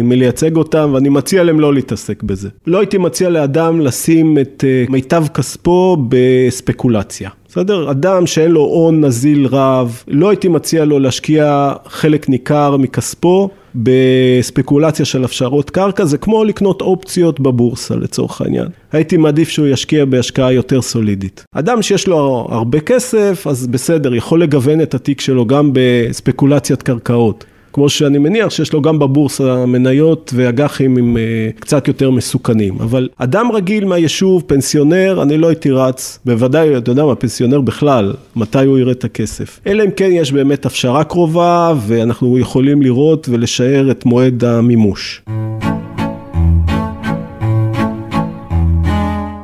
מלייצג 0.09 0.57
אותם 0.57 0.91
ואני 0.95 1.09
מציע 1.09 1.45
להם 1.45 1.61
לא 1.61 1.75
להתעסק 1.75 2.23
בזה. 2.23 2.49
לא 2.67 2.79
הייתי 2.79 2.99
מציע 2.99 3.29
לאדם 3.29 3.81
לשים 3.81 4.39
את 4.39 4.65
אה, 4.67 4.85
מיטב 4.89 5.25
כספו 5.35 5.97
בספקולציה. 6.09 7.31
בסדר? 7.49 7.91
אדם 7.91 8.27
שאין 8.27 8.51
לו 8.51 8.61
הון 8.61 9.05
נזיל 9.05 9.47
רב, 9.47 10.03
לא 10.09 10.29
הייתי 10.29 10.49
מציע 10.49 10.85
לו 10.85 10.99
להשקיע 10.99 11.73
חלק 11.87 12.29
ניכר 12.29 12.77
מכספו 12.77 13.49
בספקולציה 13.75 15.05
של 15.05 15.25
הפשרות 15.25 15.71
קרקע, 15.71 16.05
זה 16.05 16.19
כמו 16.19 16.45
לקנות 16.45 16.81
אופציות 16.81 17.41
בבורסה 17.41 17.97
לצורך 17.97 18.41
העניין. 18.41 18.67
הייתי 18.93 19.17
מעדיף 19.17 19.49
שהוא 19.49 19.67
ישקיע 19.67 20.05
בהשקעה 20.05 20.53
יותר 20.53 20.83
סולידית. 20.83 21.45
אדם 21.53 21.83
שיש 21.83 22.07
לו 22.07 22.49
הרבה 22.51 22.81
כסף, 22.81 23.47
אז 23.47 23.67
בסדר, 23.67 24.15
יכול 24.15 24.43
לגוון 24.43 24.81
את 24.81 24.95
התיק 24.95 25.21
שלו 25.21 25.47
גם 25.47 25.71
בספקולציית 25.73 26.83
קרקעות. 26.83 27.45
כמו 27.73 27.89
שאני 27.89 28.19
מניח 28.19 28.51
שיש 28.51 28.73
לו 28.73 28.83
גם 28.83 28.99
בבורסה 28.99 29.67
מניות 29.67 30.33
ואג"חים 30.35 30.97
עם 30.97 31.17
uh, 31.17 31.61
קצת 31.61 31.89
יותר 31.89 32.11
מסוכנים. 32.11 32.77
אבל 32.81 33.09
אדם 33.17 33.53
רגיל 33.53 33.85
מהיישוב, 33.85 34.43
פנסיונר, 34.47 35.23
אני 35.23 35.39
לא 35.39 35.49
הייתי 35.49 35.71
רץ, 35.71 36.19
בוודאי, 36.25 36.77
אתה 36.77 36.91
יודע 36.91 37.05
מה, 37.05 37.15
פנסיונר 37.15 37.61
בכלל, 37.61 38.15
מתי 38.37 38.65
הוא 38.65 38.79
יראה 38.79 38.93
את 38.93 39.05
הכסף. 39.05 39.61
אלא 39.67 39.85
אם 39.85 39.91
כן 39.91 40.11
יש 40.13 40.33
באמת 40.33 40.67
הפשרה 40.67 41.05
קרובה, 41.05 41.75
ואנחנו 41.87 42.39
יכולים 42.39 42.83
לראות 42.83 43.29
ולשער 43.29 43.91
את 43.91 44.05
מועד 44.05 44.45
המימוש. 44.45 45.23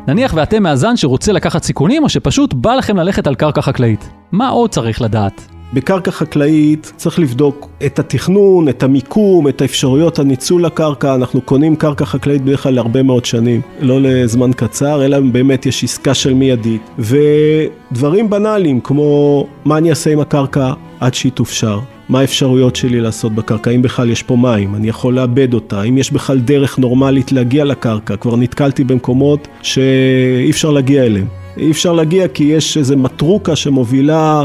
נניח 0.09 0.33
ואתם 0.37 0.63
מאזן 0.63 0.97
שרוצה 0.97 1.33
לקחת 1.33 1.63
סיכונים, 1.63 2.05
או 2.05 2.09
שפשוט 2.09 2.55
בא 2.55 2.75
לכם 2.75 2.97
ללכת 2.97 3.27
על 3.27 3.35
קרקע 3.35 3.61
חקלאית. 3.61 4.11
מה 4.33 4.49
עוד 4.49 4.71
צריך 4.71 5.03
לדעת? 5.03 5.54
בקרקע 5.75 6.11
חקלאית 6.11 6.93
צריך 6.97 7.19
לבדוק 7.19 7.69
את 7.87 7.99
התכנון, 7.99 8.69
את 8.69 8.83
המיקום, 8.83 9.49
את 9.49 9.63
האפשרויות 9.63 10.19
הניצול 10.19 10.65
לקרקע. 10.65 11.15
אנחנו 11.15 11.41
קונים 11.41 11.77
קרקע 11.77 12.05
חקלאית 12.05 12.43
בדרך 12.43 12.63
כלל 12.63 12.75
להרבה 12.75 13.03
מאוד 13.03 13.25
שנים, 13.25 13.61
לא 13.81 13.99
לזמן 14.01 14.51
קצר, 14.53 15.05
אלא 15.05 15.19
אם 15.19 15.33
באמת 15.33 15.67
יש 15.67 15.85
עסקה 15.85 16.15
של 16.15 16.35
מיידית. 16.35 16.83
ודברים 16.99 18.31
בנאליים 18.31 18.81
כמו 18.81 19.47
מה 19.65 19.79
אני 19.79 19.91
אעשה 19.91 20.13
עם 20.13 20.21
הקרקע 20.21 20.73
עד 21.01 21.15
שהיא 21.15 21.33
תופשר. 21.33 21.79
מה 22.09 22.21
האפשרויות 22.21 22.77
שלי 22.77 23.01
לעשות 23.01 23.33
בקרקע, 23.33 23.71
אם 23.71 23.83
בכלל 23.83 24.11
יש 24.11 24.23
פה 24.23 24.37
מים, 24.37 24.75
אני 24.75 24.89
יכול 24.89 25.15
לאבד 25.15 25.55
אותה, 25.55 25.83
אם 25.83 25.99
יש 25.99 26.13
בכלל 26.13 26.41
דרך 26.41 26.79
נורמלית 26.79 27.33
להגיע 27.33 27.65
לקרקע, 27.65 28.17
כבר 28.17 28.37
נתקלתי 28.37 28.85
במקומות 28.85 29.49
שאי 29.63 30.51
אפשר 30.51 30.71
להגיע 30.71 31.05
אליהם. 31.05 31.44
אי 31.57 31.71
אפשר 31.71 31.93
להגיע 31.93 32.29
כי 32.29 32.45
יש 32.45 32.77
איזה 32.77 32.97
מטרוקה 32.97 33.57
שמובילה... 33.57 34.45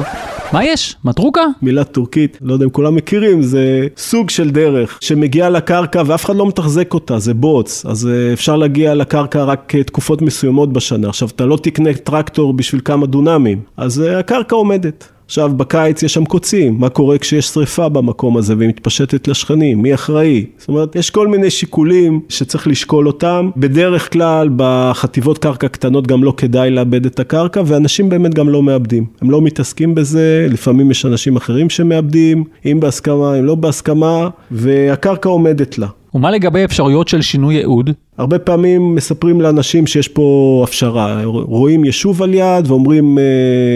מה 0.53 0.65
יש? 0.65 0.95
מטרוקה? 1.05 1.41
מילה 1.61 1.83
טורקית, 1.83 2.37
לא 2.41 2.53
יודע 2.53 2.65
אם 2.65 2.69
כולם 2.69 2.95
מכירים, 2.95 3.41
זה 3.41 3.87
סוג 3.97 4.29
של 4.29 4.49
דרך 4.49 4.97
שמגיעה 5.01 5.49
לקרקע 5.49 6.03
ואף 6.05 6.25
אחד 6.25 6.35
לא 6.35 6.47
מתחזק 6.47 6.93
אותה, 6.93 7.19
זה 7.19 7.33
בוץ, 7.33 7.85
אז 7.85 8.09
אפשר 8.33 8.55
להגיע 8.55 8.95
לקרקע 8.95 9.43
רק 9.43 9.75
תקופות 9.75 10.21
מסוימות 10.21 10.73
בשנה. 10.73 11.09
עכשיו, 11.09 11.27
אתה 11.35 11.45
לא 11.45 11.57
תקנה 11.63 11.93
טרקטור 11.93 12.53
בשביל 12.53 12.81
כמה 12.85 13.05
דונמים, 13.05 13.61
אז 13.77 14.03
הקרקע 14.19 14.55
עומדת. 14.55 15.09
עכשיו, 15.29 15.51
בקיץ 15.57 16.03
יש 16.03 16.13
שם 16.13 16.25
קוצים, 16.25 16.79
מה 16.79 16.89
קורה 16.89 17.17
כשיש 17.17 17.45
שריפה 17.45 17.89
במקום 17.89 18.38
הזה 18.38 18.53
והיא 18.57 18.69
מתפשטת 18.69 19.27
לשכנים, 19.27 19.81
מי 19.81 19.93
אחראי? 19.93 20.45
זאת 20.57 20.67
אומרת, 20.67 20.95
יש 20.95 21.09
כל 21.09 21.27
מיני 21.27 21.50
שיקולים 21.50 22.19
שצריך 22.29 22.67
לשקול 22.67 23.07
אותם. 23.07 23.50
בדרך 23.57 24.13
כלל, 24.13 24.50
בחטיבות 24.55 25.38
קרקע 25.38 25.67
קטנות 25.67 26.07
גם 26.07 26.24
לא 26.24 26.33
כדאי 26.38 26.69
לאבד 26.69 27.05
את 27.05 27.19
הקרקע, 27.19 27.62
ואנשים 27.65 28.09
באמת 28.09 28.33
גם 28.33 28.50
לא 28.50 28.63
מאבדים. 28.63 29.05
הם 29.21 29.31
לא 29.31 29.41
מתעסקים 29.41 29.95
בזה, 29.95 30.48
לפעמים 30.50 30.91
יש 30.91 31.05
אנשים 31.05 31.36
אחרים 31.36 31.69
שמאבדים, 31.69 32.43
אם 32.65 32.79
בהסכמה, 32.79 33.39
אם 33.39 33.45
לא 33.45 33.55
בהסכמה, 33.55 34.29
והקרקע 34.51 35.29
עומדת 35.29 35.77
לה. 35.77 35.88
ומה 36.13 36.31
לגבי 36.31 36.63
אפשרויות 36.65 37.07
של 37.07 37.21
שינוי 37.21 37.55
ייעוד? 37.55 37.89
הרבה 38.19 38.39
פעמים 38.39 38.95
מספרים 38.95 39.41
לאנשים 39.41 39.88
שיש 39.88 40.07
פה 40.07 40.61
הפשרה, 40.67 41.21
רואים 41.25 41.85
יישוב 41.85 42.23
על 42.23 42.33
יד 42.33 42.67
ואומרים 42.67 43.17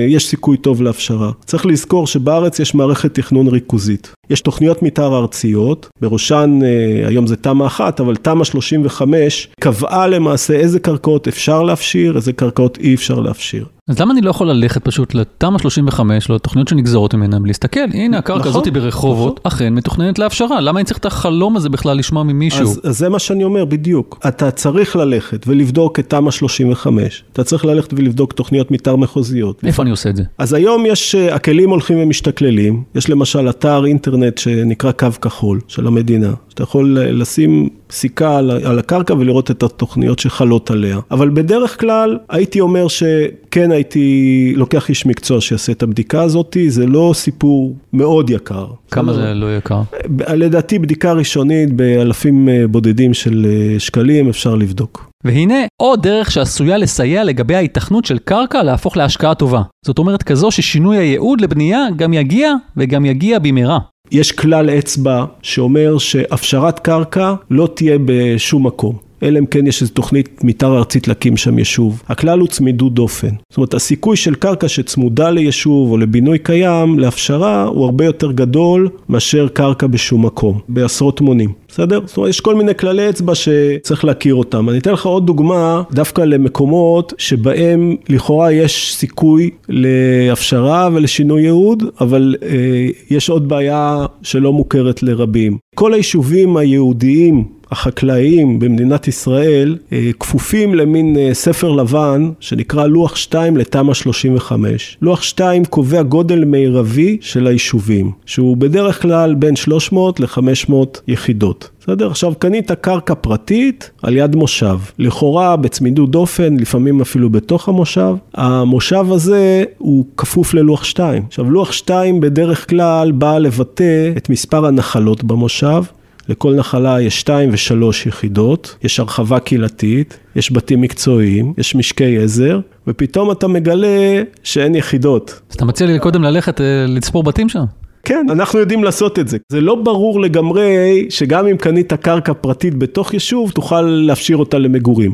יש 0.09 0.27
סיכוי 0.27 0.57
טוב 0.57 0.81
להפשרה. 0.81 1.31
צריך 1.45 1.65
לזכור 1.65 2.07
שבארץ 2.07 2.59
יש 2.59 2.75
מערכת 2.75 3.13
תכנון 3.13 3.47
ריכוזית. 3.47 4.13
יש 4.29 4.41
תוכניות 4.41 4.83
מתאר 4.83 5.17
ארציות, 5.17 5.89
בראשן 6.01 6.59
היום 7.05 7.27
זה 7.27 7.35
תמ"א 7.35 7.67
1, 7.67 7.99
אבל 7.99 8.15
תמ"א 8.15 8.43
35 8.43 9.47
קבעה 9.59 10.07
למעשה 10.07 10.53
איזה 10.53 10.79
קרקעות 10.79 11.27
אפשר 11.27 11.63
להפשיר, 11.63 12.15
איזה 12.15 12.33
קרקעות 12.33 12.77
אי 12.77 12.95
אפשר 12.95 13.19
להפשיר. 13.19 13.65
אז 13.89 13.99
למה 13.99 14.13
אני 14.13 14.21
לא 14.21 14.29
יכול 14.29 14.49
ללכת 14.49 14.85
פשוט 14.85 15.15
לתמ"א 15.15 15.59
35, 15.59 16.29
לתוכניות 16.29 16.67
שנגזרות 16.67 17.13
ממנה, 17.13 17.37
ולהסתכל, 17.43 17.79
הנה 17.93 18.17
הקרקע 18.17 18.39
נכון, 18.39 18.49
הזאת 18.49 18.73
ברחובות, 18.73 19.39
אכן 19.43 19.73
מתוכננת 19.73 20.19
להפשרה, 20.19 20.61
למה 20.61 20.79
אני 20.79 20.85
צריך 20.85 20.99
את 20.99 21.05
החלום 21.05 21.55
הזה 21.55 21.69
בכלל 21.69 21.97
לשמוע 21.97 22.23
ממישהו? 22.23 22.61
אז, 22.61 22.81
אז 22.83 22.97
זה 22.97 23.09
מה 23.09 23.19
שאני 23.19 23.43
אומר 23.43 23.65
בדיוק. 23.65 24.19
אתה 24.27 24.51
צריך 24.51 24.95
ללכת 24.95 25.47
ולבדוק 25.47 25.99
את 25.99 26.09
תמ"א 26.09 26.31
35. 26.31 27.23
אתה 27.33 27.43
צריך 27.43 27.65
ללכת 27.65 27.93
ולבדוק 27.93 28.33
תוכניות 28.33 28.71
מתאר 28.71 28.95
מחוזיות. 28.95 29.63
איפה 29.65 29.81
אני 29.83 29.91
עושה 29.91 30.09
את 30.09 30.15
זה? 30.15 30.23
אז 30.37 30.53
היום 30.53 30.85
יש, 30.85 31.15
אה, 31.15 31.35
הכלים 31.35 31.69
הולכים 31.69 31.99
ומשתכללים. 31.99 32.83
יש 32.95 33.09
למשל 33.09 33.49
אתר 33.49 33.85
אינטרנט 33.85 34.37
שנקרא 34.37 34.91
קו 34.91 35.07
כחול 35.21 35.59
של 35.67 35.87
המדינה. 35.87 36.33
שאתה 36.53 36.63
יכול 36.63 36.97
לשים 36.99 37.69
סיכה 37.91 38.37
על, 38.37 38.51
על 38.51 38.79
הקרקע 38.79 39.13
ולראות 39.13 39.51
את 39.51 39.63
התוכניות 39.63 40.19
שחלות 40.19 40.71
עליה. 40.71 40.99
אבל 41.11 41.29
בדרך 41.29 41.79
כלל 41.79 42.17
הייתי 42.29 42.61
אומר 42.61 42.87
שכן 42.87 43.71
הייתי 43.71 44.53
לוקח 44.55 44.89
איש 44.89 45.05
מקצוע 45.05 45.41
שיעשה 45.41 45.71
את 45.71 45.83
הבדיקה 45.83 46.21
הזאת, 46.21 46.57
זה 46.67 46.85
לא 46.85 47.11
סיפור 47.13 47.75
מאוד 47.93 48.29
יקר. 48.29 48.65
כמה? 48.91 49.13
זה 49.13 49.33
לא 49.33 49.57
יקר? 49.57 49.81
לדעתי 50.29 50.79
בדיקה 50.79 51.13
ראשונית 51.13 51.73
באלפים 51.73 52.49
אה, 52.49 52.67
בודדים 52.67 53.13
של 53.13 53.45
אה, 53.49 53.79
שקלים 53.79 54.29
אפשר 54.29 54.55
לבדוק. 54.55 55.09
והנה 55.23 55.65
עוד 55.77 56.03
דרך 56.03 56.31
שעשויה 56.31 56.77
לסייע 56.77 57.23
לגבי 57.23 57.55
ההיתכנות 57.55 58.05
של 58.05 58.17
קרקע 58.17 58.63
להפוך 58.63 58.97
להשקעה 58.97 59.35
טובה. 59.35 59.61
זאת 59.85 59.99
אומרת 59.99 60.23
כזו 60.23 60.51
ששינוי 60.51 60.97
הייעוד 60.97 61.41
לבנייה 61.41 61.85
גם 61.95 62.13
יגיע 62.13 62.53
וגם 62.77 63.05
יגיע 63.05 63.39
במהרה. 63.39 63.79
יש 64.11 64.31
כלל 64.31 64.69
אצבע 64.69 65.25
שאומר 65.41 65.97
שהפשרת 65.97 66.79
קרקע 66.79 67.33
לא 67.49 67.69
תהיה 67.75 67.97
בשום 68.05 68.67
מקום. 68.67 69.12
אלא 69.23 69.39
אם 69.39 69.45
כן 69.45 69.67
יש 69.67 69.81
איזו 69.81 69.93
תוכנית 69.93 70.43
מתאר 70.43 70.77
ארצית 70.77 71.07
להקים 71.07 71.37
שם 71.37 71.59
יישוב. 71.59 72.03
הכלל 72.07 72.39
הוא 72.39 72.47
צמידות 72.47 72.93
דופן. 72.93 73.29
זאת 73.49 73.57
אומרת, 73.57 73.73
הסיכוי 73.73 74.17
של 74.17 74.35
קרקע 74.35 74.67
שצמודה 74.67 75.29
ליישוב 75.29 75.91
או 75.91 75.97
לבינוי 75.97 76.39
קיים, 76.39 76.99
להפשרה, 76.99 77.63
הוא 77.63 77.85
הרבה 77.85 78.05
יותר 78.05 78.31
גדול 78.31 78.89
מאשר 79.09 79.47
קרקע 79.47 79.87
בשום 79.87 80.25
מקום, 80.25 80.59
בעשרות 80.69 81.21
מונים. 81.21 81.51
בסדר? 81.67 81.99
זאת 82.05 82.17
אומרת, 82.17 82.29
יש 82.29 82.41
כל 82.41 82.55
מיני 82.55 82.75
כללי 82.75 83.09
אצבע 83.09 83.33
שצריך 83.35 84.05
להכיר 84.05 84.35
אותם. 84.35 84.69
אני 84.69 84.77
אתן 84.77 84.91
לך 84.93 85.05
עוד 85.05 85.27
דוגמה, 85.27 85.83
דווקא 85.91 86.21
למקומות 86.21 87.13
שבהם 87.17 87.95
לכאורה 88.09 88.51
יש 88.51 88.95
סיכוי 88.95 89.49
להפשרה 89.69 90.89
ולשינוי 90.93 91.41
ייעוד, 91.41 91.83
אבל 92.01 92.35
אה, 92.43 92.87
יש 93.09 93.29
עוד 93.29 93.49
בעיה 93.49 94.05
שלא 94.21 94.53
מוכרת 94.53 95.03
לרבים. 95.03 95.57
כל 95.75 95.93
היישובים 95.93 96.57
היהודיים 96.57 97.43
החקלאיים 97.73 98.59
במדינת 98.59 99.07
ישראל 99.07 99.77
אה, 99.93 100.09
כפופים 100.19 100.75
למין 100.75 101.17
אה, 101.17 101.29
ספר 101.33 101.71
לבן 101.71 102.31
שנקרא 102.39 102.85
לוח 102.85 103.15
2 103.15 103.57
לתמ"א 103.57 103.93
35. 103.93 104.97
לוח 105.01 105.21
2 105.21 105.65
קובע 105.65 106.01
גודל 106.01 106.43
מרבי 106.45 107.17
של 107.21 107.47
היישובים, 107.47 108.11
שהוא 108.25 108.57
בדרך 108.57 109.01
כלל 109.01 109.33
בין 109.33 109.55
300 109.55 110.19
ל-500 110.19 110.73
יחידות. 111.07 111.69
בסדר? 111.81 112.07
עכשיו 112.07 112.33
קנית 112.39 112.71
קרקע 112.71 113.15
פרטית 113.15 113.91
על 114.03 114.17
יד 114.17 114.35
מושב, 114.35 114.77
לכאורה 114.99 115.55
בצמידות 115.55 116.11
דופן, 116.11 116.57
לפעמים 116.57 117.01
אפילו 117.01 117.29
בתוך 117.29 117.69
המושב. 117.69 118.15
המושב 118.33 119.05
הזה 119.11 119.63
הוא 119.77 120.05
כפוף 120.17 120.53
ללוח 120.53 120.83
2. 120.83 121.23
עכשיו 121.27 121.51
לוח 121.51 121.71
2 121.71 122.19
בדרך 122.19 122.69
כלל 122.69 123.11
בא 123.11 123.37
לבטא 123.37 124.11
את 124.17 124.29
מספר 124.29 124.65
הנחלות 124.65 125.23
במושב. 125.23 125.83
לכל 126.29 126.53
נחלה 126.53 127.01
יש 127.01 127.19
שתיים 127.19 127.49
ושלוש 127.53 128.05
יחידות, 128.05 128.75
יש 128.83 128.99
הרחבה 128.99 129.39
קהילתית, 129.39 130.17
יש 130.35 130.51
בתים 130.51 130.81
מקצועיים, 130.81 131.53
יש 131.57 131.75
משקי 131.75 132.17
עזר, 132.17 132.59
ופתאום 132.87 133.31
אתה 133.31 133.47
מגלה 133.47 134.21
שאין 134.43 134.75
יחידות. 134.75 135.39
אז 135.49 135.55
אתה 135.55 135.65
מציע 135.65 135.87
לי 135.87 135.99
קודם 135.99 136.23
ללכת 136.23 136.61
אה, 136.61 136.85
לצפור 136.87 137.23
בתים 137.23 137.49
שם? 137.49 137.63
כן, 138.03 138.25
אנחנו 138.29 138.59
יודעים 138.59 138.83
לעשות 138.83 139.19
את 139.19 139.27
זה. 139.27 139.37
זה 139.49 139.61
לא 139.61 139.75
ברור 139.75 140.21
לגמרי 140.21 141.05
שגם 141.09 141.47
אם 141.47 141.57
קנית 141.57 141.93
קרקע 141.93 142.33
פרטית 142.33 142.77
בתוך 142.77 143.13
יישוב, 143.13 143.51
תוכל 143.51 143.81
להפשיר 143.81 144.37
אותה 144.37 144.57
למגורים. 144.57 145.13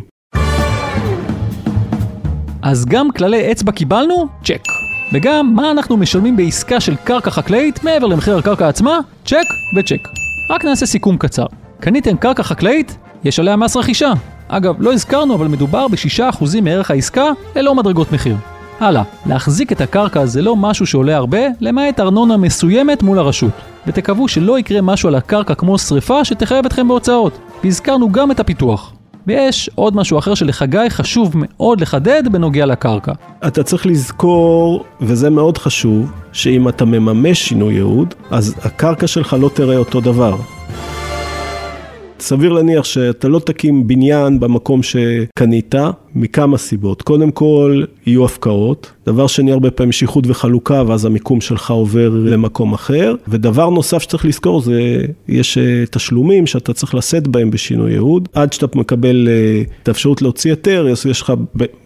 אז 2.62 2.86
גם 2.86 3.12
כללי 3.12 3.52
אצבע 3.52 3.72
קיבלנו? 3.72 4.28
צ'ק. 4.44 4.62
וגם 5.14 5.54
מה 5.56 5.72
אנחנו 5.72 5.98
משלמים 5.98 6.38
בעסקה 6.38 6.80
של 6.80 6.96
קרקע 6.96 7.32
חקלאית 7.32 7.84
מעבר 7.84 8.08
למחיר 8.08 8.38
הקרקע 8.38 8.70
עצמה? 8.70 9.00
צ'ק 9.26 9.48
וצ'ק. 9.78 10.29
רק 10.50 10.66
נעשה 10.66 10.86
סיכום 10.86 11.18
קצר. 11.18 11.46
קניתם 11.80 12.18
קרקע 12.18 12.44
חקלאית? 12.44 12.98
יש 13.24 13.40
עליה 13.40 13.56
מס 13.56 13.78
רכישה. 13.78 14.14
אגב, 14.48 14.76
לא 14.80 14.94
הזכרנו, 14.94 15.36
אבל 15.36 15.48
מדובר 15.48 15.88
ב-6% 15.88 16.62
מערך 16.62 16.92
העסקה 16.92 17.26
ללא 17.56 17.76
מדרגות 17.76 18.12
מחיר. 18.12 18.36
הלאה, 18.80 19.04
להחזיק 19.26 19.72
את 19.72 19.82
הקרקע 19.82 20.26
זה 20.26 20.42
לא 20.42 20.56
משהו 20.56 20.86
שעולה 20.86 21.16
הרבה, 21.16 21.40
למעט 21.60 22.00
ארנונה 22.00 22.38
מסוימת 22.38 23.04
מול 23.04 23.20
הרשות. 23.20 23.52
ותקוו 23.88 24.28
שלא 24.28 24.60
יקרה 24.60 24.82
משהו 24.82 25.10
על 25.10 25.16
הקרקע 25.16 25.56
כמו 25.56 25.80
שריפה 25.80 26.26
שתחייב 26.26 26.66
אתכם 26.66 26.88
בהוצאות. 26.88 27.40
והזכרנו 27.64 28.12
גם 28.12 28.32
את 28.32 28.40
הפיתוח. 28.40 28.94
ויש 29.28 29.70
עוד 29.76 29.96
משהו 29.96 30.20
אחר 30.20 30.36
שלחגי 30.36 30.90
חשוב 30.90 31.32
מאוד 31.36 31.82
לחדד 31.82 32.24
בנוגע 32.32 32.66
לקרקע. 32.66 33.12
אתה 33.48 33.64
צריך 33.64 33.86
לזכור, 33.86 34.86
וזה 35.02 35.30
מאוד 35.30 35.58
חשוב, 35.58 36.12
שאם 36.32 36.70
אתה 36.70 36.86
מממש 36.86 37.50
שינוי 37.50 37.74
ייעוד, 37.74 38.14
אז 38.32 38.56
הקרקע 38.64 39.08
שלך 39.08 39.36
לא 39.40 39.50
תראה 39.54 39.78
אותו 39.78 40.02
דבר. 40.02 40.36
סביר 42.20 42.54
להניח 42.54 42.84
שאתה 42.84 43.28
לא 43.28 43.40
תקים 43.40 43.88
בניין 43.88 44.40
במקום 44.40 44.84
שקנית, 44.84 45.76
מכמה 46.16 46.58
סיבות. 46.58 47.02
קודם 47.02 47.32
כל, 47.32 47.84
יהיו 48.06 48.26
הפקעות. 48.26 48.92
דבר 49.06 49.28
שני, 49.28 49.52
הרבה 49.52 49.72
פעמים 49.72 49.90
יש 49.90 50.02
איחוד 50.02 50.28
וחלוקה, 50.30 50.84
ואז 50.88 51.06
המיקום 51.06 51.42
שלך 51.42 51.72
עובר 51.72 52.10
למקום 52.10 52.74
אחר. 52.74 53.16
ודבר 53.28 53.70
נוסף 53.70 54.02
שצריך 54.02 54.26
לזכור, 54.26 54.62
זה 54.62 55.02
יש 55.28 55.58
אה, 55.58 55.84
תשלומים 55.92 56.48
שאתה 56.48 56.74
צריך 56.74 56.96
לשאת 56.96 57.28
בהם 57.28 57.52
בשינוי 57.52 57.92
ייעוד. 57.92 58.30
עד 58.34 58.54
שאתה 58.54 58.78
מקבל 58.78 59.28
אה, 59.28 59.64
את 59.84 59.88
האפשרות 59.88 60.22
להוציא 60.22 60.52
היתר, 60.52 60.88
יש 61.10 61.22
לך 61.22 61.34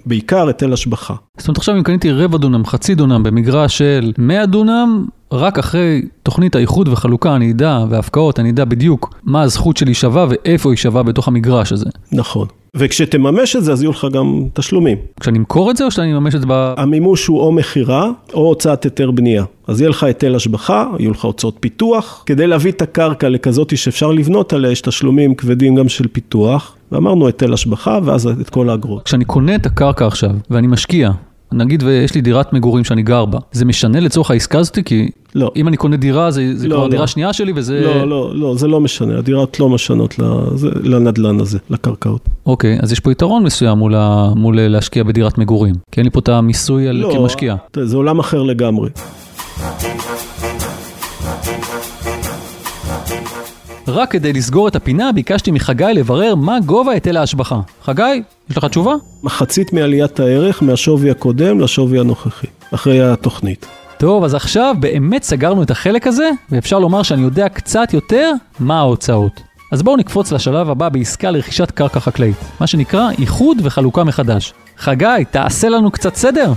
בעיקר 0.05 0.47
היטל 0.47 0.73
השבחה. 0.73 1.15
זאת 1.37 1.47
אומרת, 1.47 1.57
עכשיו 1.57 1.75
אם 1.77 1.83
קניתי 1.83 2.11
רבע 2.11 2.37
דונם, 2.37 2.65
חצי 2.65 2.95
דונם, 2.95 3.23
במגרש 3.23 3.77
של 3.77 4.11
100 4.17 4.45
דונם, 4.45 5.05
רק 5.31 5.59
אחרי 5.59 6.01
תוכנית 6.23 6.55
האיחוד 6.55 6.87
וחלוקה 6.87 7.35
אני 7.35 7.51
אדע, 7.51 7.85
והפקעות 7.89 8.39
אני 8.39 8.49
אדע 8.49 8.65
בדיוק 8.65 9.13
מה 9.23 9.41
הזכות 9.41 9.77
שלי 9.77 9.93
שווה 9.93 10.25
ואיפה 10.29 10.69
היא 10.69 10.77
שווה 10.77 11.03
בתוך 11.03 11.27
המגרש 11.27 11.71
הזה. 11.71 11.89
נכון. 12.11 12.47
וכשתממש 12.75 13.55
את 13.55 13.63
זה, 13.63 13.71
אז 13.71 13.81
יהיו 13.81 13.91
לך 13.91 14.07
גם 14.11 14.43
תשלומים. 14.53 14.97
כשאני 15.19 15.37
אמכור 15.37 15.71
את 15.71 15.77
זה 15.77 15.85
או 15.85 15.91
שאני 15.91 16.13
אממש 16.13 16.35
את 16.35 16.41
זה 16.41 16.47
ב... 16.49 16.73
המימוש 16.77 17.27
הוא 17.27 17.39
או 17.39 17.51
מכירה 17.51 18.09
או 18.33 18.47
הוצאת 18.47 18.83
היתר 18.83 19.11
בנייה. 19.11 19.45
אז 19.67 19.81
יהיה 19.81 19.89
לך 19.89 20.03
היטל 20.03 20.35
השבחה, 20.35 20.85
יהיו 20.99 21.11
לך 21.11 21.25
הוצאות 21.25 21.55
פיתוח. 21.59 22.23
כדי 22.25 22.47
להביא 22.47 22.71
את 22.71 22.81
הקרקע 22.81 23.29
לכזאת 23.29 23.77
שאפשר 23.77 24.11
לבנות 24.11 24.53
עליה, 24.53 24.71
יש 24.71 24.81
תשלומים 24.81 25.35
כבדים 25.35 25.75
גם 25.75 25.89
של 25.89 26.07
פיתוח. 26.07 26.75
ואמרנו 26.91 27.27
היטל 27.27 27.53
השבחה 27.53 27.99
ואז 28.03 28.27
את 28.27 28.49
כל 28.49 28.69
האגרות. 28.69 29.03
כשאני 29.03 29.25
קונה 29.25 29.55
את 29.55 29.65
הקרקע 29.65 30.07
עכשיו 30.07 30.31
ואני 30.49 30.67
משקיע, 30.67 31.11
נגיד 31.53 31.83
ויש 31.83 32.15
לי 32.15 32.21
דירת 32.21 32.53
מגורים 32.53 32.83
שאני 32.83 33.03
גר 33.03 33.25
בה, 33.25 33.39
זה 33.51 33.65
משנה 33.65 33.99
לצורך 33.99 34.31
העסקה 34.31 34.59
הזאת? 34.59 34.79
כי 34.85 35.09
לא. 35.35 35.51
אם 35.55 35.67
אני 35.67 35.77
קונה 35.77 35.97
דירה, 35.97 36.31
זה, 36.31 36.51
זה 36.55 36.67
לא, 36.67 36.75
כבר 36.75 36.83
לא. 36.83 36.89
דירה 36.89 37.07
שנייה 37.07 37.33
שלי 37.33 37.53
וזה... 37.55 37.81
לא, 37.81 38.07
לא, 38.07 38.35
לא, 38.35 38.55
זה 38.57 38.67
לא 38.67 38.79
משנה, 38.79 39.17
הדירות 39.17 39.59
לא 39.59 39.69
משנות 39.69 40.15
לנדלן 40.83 41.39
הזה, 41.39 41.59
לקרקעות. 41.69 42.21
אוקיי, 42.45 42.77
אז 42.81 42.91
יש 42.91 42.99
פה 42.99 43.11
יתרון 43.11 43.43
מסוים 43.43 43.77
מול, 43.77 43.95
ה... 43.95 44.29
מול 44.35 44.61
להשקיע 44.61 45.03
בדירת 45.03 45.37
מגורים. 45.37 45.75
כי 45.91 45.99
אין 45.99 46.05
לי 46.05 46.11
פה 46.11 46.19
את 46.19 46.29
המיסוי 46.29 46.87
על... 46.87 46.95
לא, 46.95 47.13
כמשקיע. 47.13 47.55
זה 47.83 47.97
עולם 47.97 48.19
אחר 48.19 48.41
לגמרי. 48.43 48.89
רק 53.93 54.11
כדי 54.11 54.33
לסגור 54.33 54.67
את 54.67 54.75
הפינה, 54.75 55.11
ביקשתי 55.11 55.51
מחגי 55.51 55.85
לברר 55.93 56.35
מה 56.35 56.57
גובה 56.65 56.91
היטל 56.91 57.17
ההשבחה. 57.17 57.59
חגי, 57.83 58.23
יש 58.49 58.57
לך 58.57 58.65
תשובה? 58.65 58.93
מחצית 59.23 59.73
מעליית 59.73 60.19
הערך 60.19 60.63
מהשווי 60.63 61.11
הקודם 61.11 61.59
לשווי 61.59 61.99
הנוכחי, 61.99 62.47
אחרי 62.73 63.11
התוכנית. 63.11 63.65
טוב, 63.97 64.23
אז 64.23 64.33
עכשיו 64.33 64.75
באמת 64.79 65.23
סגרנו 65.23 65.63
את 65.63 65.71
החלק 65.71 66.07
הזה, 66.07 66.29
ואפשר 66.51 66.79
לומר 66.79 67.03
שאני 67.03 67.21
יודע 67.21 67.49
קצת 67.49 67.93
יותר 67.93 68.31
מה 68.59 68.79
ההוצאות. 68.79 69.41
אז 69.71 69.83
בואו 69.83 69.97
נקפוץ 69.97 70.31
לשלב 70.31 70.69
הבא 70.69 70.89
בעסקה 70.89 71.31
לרכישת 71.31 71.71
קרקע 71.71 71.99
חקלאית, 71.99 72.37
מה 72.59 72.67
שנקרא 72.67 73.09
איחוד 73.19 73.57
וחלוקה 73.63 74.03
מחדש. 74.03 74.53
חגי, 74.77 75.25
תעשה 75.31 75.69
לנו 75.69 75.91
קצת 75.91 76.15
סדר. 76.15 76.51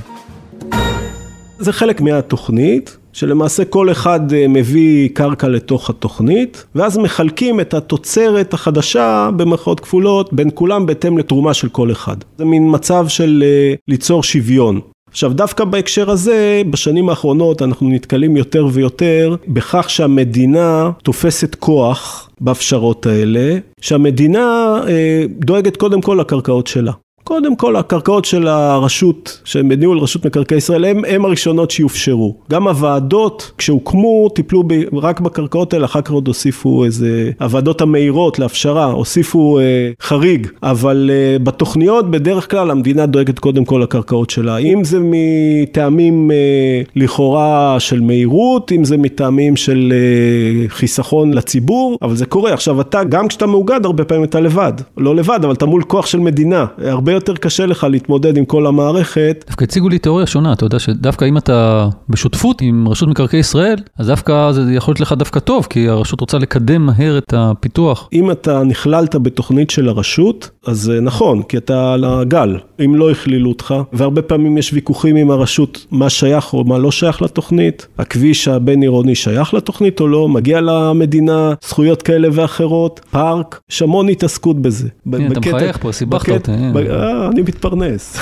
זה 1.58 1.72
חלק 1.72 2.00
מהתוכנית, 2.00 2.96
שלמעשה 3.16 3.64
כל 3.64 3.90
אחד 3.90 4.32
אה, 4.32 4.48
מביא 4.48 5.08
קרקע 5.08 5.48
לתוך 5.48 5.90
התוכנית, 5.90 6.64
ואז 6.74 6.98
מחלקים 6.98 7.60
את 7.60 7.74
התוצרת 7.74 8.54
החדשה 8.54 9.30
במרכאות 9.36 9.80
כפולות 9.80 10.32
בין 10.32 10.50
כולם 10.54 10.86
בהתאם 10.86 11.18
לתרומה 11.18 11.54
של 11.54 11.68
כל 11.68 11.92
אחד. 11.92 12.16
זה 12.38 12.44
מין 12.44 12.74
מצב 12.74 13.08
של 13.08 13.44
אה, 13.46 13.74
ליצור 13.88 14.22
שוויון. 14.22 14.80
עכשיו 15.10 15.32
דווקא 15.32 15.64
בהקשר 15.64 16.10
הזה, 16.10 16.62
בשנים 16.70 17.08
האחרונות 17.08 17.62
אנחנו 17.62 17.88
נתקלים 17.88 18.36
יותר 18.36 18.66
ויותר 18.72 19.36
בכך 19.48 19.90
שהמדינה 19.90 20.90
תופסת 21.02 21.54
כוח 21.54 22.30
בהפשרות 22.40 23.06
האלה, 23.06 23.58
שהמדינה 23.80 24.76
אה, 24.88 25.24
דואגת 25.38 25.76
קודם 25.76 26.00
כל 26.00 26.18
לקרקעות 26.20 26.66
שלה. 26.66 26.92
קודם 27.26 27.56
כל, 27.56 27.76
הקרקעות 27.76 28.24
של 28.24 28.48
הרשות, 28.48 29.40
שהן 29.44 29.68
בניהול 29.68 29.98
רשות 29.98 30.26
מקרקעי 30.26 30.58
ישראל, 30.58 30.84
הן 30.84 31.24
הראשונות 31.24 31.70
שיופשרו. 31.70 32.36
גם 32.50 32.68
הוועדות, 32.68 33.52
כשהוקמו, 33.58 34.28
טיפלו 34.28 34.62
ב, 34.66 34.72
רק 34.92 35.20
בקרקעות 35.20 35.74
האלה, 35.74 35.84
אחר 35.84 36.00
כך 36.00 36.10
עוד 36.10 36.28
הוסיפו 36.28 36.84
איזה, 36.84 37.30
הוועדות 37.40 37.80
המהירות 37.80 38.38
להפשרה, 38.38 38.84
הוסיפו 38.84 39.58
אה, 39.58 39.64
חריג, 40.00 40.46
אבל 40.62 41.10
אה, 41.12 41.38
בתוכניות, 41.38 42.10
בדרך 42.10 42.50
כלל 42.50 42.70
המדינה 42.70 43.06
דואגת 43.06 43.38
קודם 43.38 43.64
כל 43.64 43.80
לקרקעות 43.82 44.30
שלה. 44.30 44.56
אם 44.56 44.84
זה 44.84 44.98
מטעמים 45.02 46.30
אה, 46.30 46.82
לכאורה 46.96 47.76
של 47.78 48.00
מהירות, 48.00 48.72
אם 48.72 48.84
זה 48.84 48.96
מטעמים 48.96 49.56
של 49.56 49.92
אה, 49.92 50.68
חיסכון 50.68 51.34
לציבור, 51.34 51.98
אבל 52.02 52.16
זה 52.16 52.26
קורה. 52.26 52.52
עכשיו, 52.52 52.80
אתה, 52.80 53.04
גם 53.04 53.28
כשאתה 53.28 53.46
מאוגד, 53.46 53.80
הרבה 53.84 54.04
פעמים 54.04 54.24
אתה 54.24 54.40
לבד. 54.40 54.72
לא 54.96 55.16
לבד, 55.16 55.40
אבל 55.42 55.54
אתה 55.54 55.66
מול 55.66 55.82
כוח 55.82 56.06
של 56.06 56.18
מדינה. 56.18 56.66
הרבה 56.78 57.15
יותר 57.16 57.36
קשה 57.36 57.66
לך 57.66 57.86
להתמודד 57.90 58.36
עם 58.36 58.44
כל 58.44 58.66
המערכת. 58.66 59.44
דווקא 59.46 59.64
הציגו 59.64 59.88
לי 59.88 59.98
תיאוריה 59.98 60.26
שונה, 60.26 60.52
אתה 60.52 60.64
יודע 60.64 60.78
שדווקא 60.78 61.24
אם 61.24 61.36
אתה 61.36 61.88
בשותפות 62.08 62.60
עם 62.60 62.88
רשות 62.88 63.08
מקרקעי 63.08 63.40
ישראל, 63.40 63.78
אז 63.98 64.06
דווקא 64.06 64.52
זה 64.52 64.72
יכול 64.74 64.92
להיות 64.92 65.00
לך 65.00 65.12
דווקא 65.12 65.40
טוב, 65.40 65.66
כי 65.70 65.88
הרשות 65.88 66.20
רוצה 66.20 66.38
לקדם 66.38 66.86
מהר 66.86 67.18
את 67.18 67.34
הפיתוח. 67.36 68.08
אם 68.12 68.30
אתה 68.30 68.62
נכללת 68.62 69.14
בתוכנית 69.14 69.70
של 69.70 69.88
הרשות, 69.88 70.50
אז 70.66 70.80
זה 70.80 71.00
נכון, 71.00 71.42
כי 71.42 71.56
אתה 71.56 71.92
על 71.92 72.04
הגל. 72.04 72.58
אם 72.84 72.94
לא 72.94 73.10
הכלילו 73.10 73.48
אותך, 73.48 73.74
והרבה 73.92 74.22
פעמים 74.22 74.58
יש 74.58 74.72
ויכוחים 74.72 75.16
עם 75.16 75.30
הרשות 75.30 75.86
מה 75.90 76.10
שייך 76.10 76.54
או 76.54 76.64
מה 76.64 76.78
לא 76.78 76.90
שייך 76.90 77.22
לתוכנית, 77.22 77.86
הכביש 77.98 78.48
הבין 78.48 78.82
עירוני 78.82 79.14
שייך 79.14 79.54
לתוכנית 79.54 80.00
או 80.00 80.08
לא, 80.08 80.28
מגיע 80.28 80.60
למדינה 80.60 81.54
זכויות 81.64 82.02
כאלה 82.02 82.28
ואחרות, 82.32 83.00
פארק, 83.10 83.60
יש 83.70 83.82
המון 83.82 84.08
התעסקות 84.08 84.62
בזה. 84.62 84.88
הנה, 85.12 85.26
אתה 85.26 85.40
מחייך 85.40 85.78
פה, 85.78 85.92
סיבכת 85.92 86.28
אותי. 86.28 86.50
אה, 86.90 87.28
אני 87.28 87.42
מתפרנס. 87.42 88.18